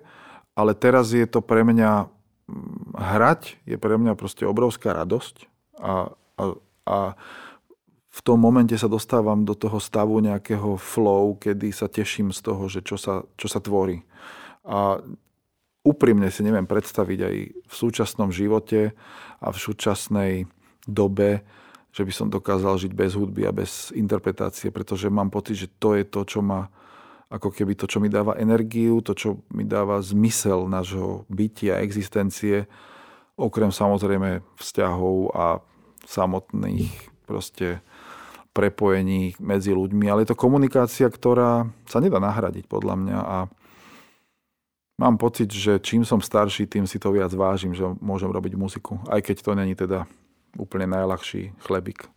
Ale 0.56 0.72
teraz 0.74 1.12
je 1.14 1.24
to 1.28 1.40
pre 1.40 1.64
mňa 1.64 2.08
hrať 2.96 3.62
je 3.66 3.78
pre 3.80 3.96
mňa 3.96 4.14
proste 4.20 4.44
obrovská 4.44 4.92
radosť 4.94 5.48
a, 5.80 6.12
a, 6.40 6.44
a 6.86 6.98
v 8.10 8.20
tom 8.26 8.42
momente 8.42 8.74
sa 8.76 8.90
dostávam 8.90 9.46
do 9.46 9.54
toho 9.54 9.78
stavu 9.78 10.20
nejakého 10.20 10.76
flow, 10.76 11.38
kedy 11.38 11.70
sa 11.72 11.86
teším 11.88 12.34
z 12.34 12.40
toho, 12.42 12.66
že 12.68 12.82
čo 12.82 12.98
sa, 12.98 13.24
čo 13.38 13.48
sa 13.48 13.62
tvorí. 13.62 14.04
A 14.66 15.00
úprimne 15.86 16.28
si 16.34 16.44
neviem 16.44 16.68
predstaviť 16.68 17.20
aj 17.24 17.36
v 17.70 17.74
súčasnom 17.74 18.34
živote 18.34 18.92
a 19.40 19.48
v 19.54 19.58
súčasnej 19.58 20.34
dobe, 20.84 21.46
že 21.94 22.06
by 22.06 22.14
som 22.14 22.28
dokázal 22.34 22.82
žiť 22.82 22.92
bez 22.94 23.14
hudby 23.16 23.46
a 23.46 23.56
bez 23.56 23.94
interpretácie, 23.96 24.70
pretože 24.70 25.10
mám 25.10 25.30
pocit, 25.34 25.56
že 25.56 25.68
to 25.80 25.96
je 25.96 26.04
to, 26.06 26.22
čo 26.26 26.42
ma 26.42 26.70
ako 27.30 27.54
keby 27.54 27.78
to, 27.78 27.86
čo 27.86 28.02
mi 28.02 28.10
dáva 28.10 28.38
energiu, 28.42 29.06
to, 29.06 29.14
čo 29.14 29.46
mi 29.54 29.62
dáva 29.62 30.02
zmysel 30.02 30.66
nášho 30.66 31.30
bytia, 31.30 31.78
existencie, 31.86 32.66
okrem 33.38 33.70
samozrejme 33.70 34.42
vzťahov 34.58 35.32
a 35.38 35.46
samotných 36.10 36.90
proste 37.30 37.86
prepojení 38.50 39.38
medzi 39.38 39.72
ľuďmi, 39.72 40.10
ale 40.10 40.26
je 40.26 40.34
to 40.34 40.42
komunikácia, 40.42 41.06
ktorá 41.06 41.70
sa 41.86 42.02
nedá 42.02 42.18
nahradiť 42.18 42.66
podľa 42.66 42.96
mňa 42.98 43.20
a 43.22 43.38
mám 44.98 45.16
pocit, 45.22 45.54
že 45.54 45.78
čím 45.80 46.02
som 46.02 46.20
starší, 46.20 46.66
tým 46.66 46.90
si 46.90 46.98
to 46.98 47.14
viac 47.14 47.30
vážim, 47.32 47.78
že 47.78 47.86
môžem 48.02 48.28
robiť 48.34 48.58
muziku, 48.58 48.98
aj 49.08 49.22
keď 49.22 49.38
to 49.46 49.52
není 49.54 49.78
teda 49.78 50.10
úplne 50.58 50.90
najľahší 50.90 51.56
chlebík. 51.62 52.10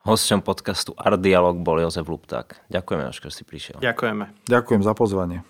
Hosťom 0.00 0.40
podcastu 0.40 0.96
Art 0.96 1.20
Dialog 1.20 1.60
bol 1.60 1.76
Jozef 1.76 2.08
Lupták. 2.08 2.64
Ďakujeme, 2.72 3.12
že 3.12 3.20
si 3.28 3.44
prišiel. 3.44 3.84
Ďakujeme. 3.84 4.32
Ďakujem 4.48 4.80
za 4.80 4.96
pozvanie. 4.96 5.44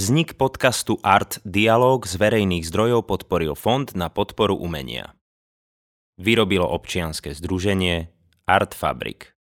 Vznik 0.00 0.40
podcastu 0.40 0.96
Art 1.04 1.44
Dialog 1.44 2.08
z 2.08 2.16
verejných 2.16 2.64
zdrojov 2.64 3.04
podporil 3.04 3.52
Fond 3.52 3.92
na 3.92 4.08
podporu 4.08 4.56
umenia. 4.56 5.12
Vyrobilo 6.16 6.64
občianske 6.64 7.36
združenie 7.36 8.08
Art 8.48 8.72
Fabrik. 8.72 9.33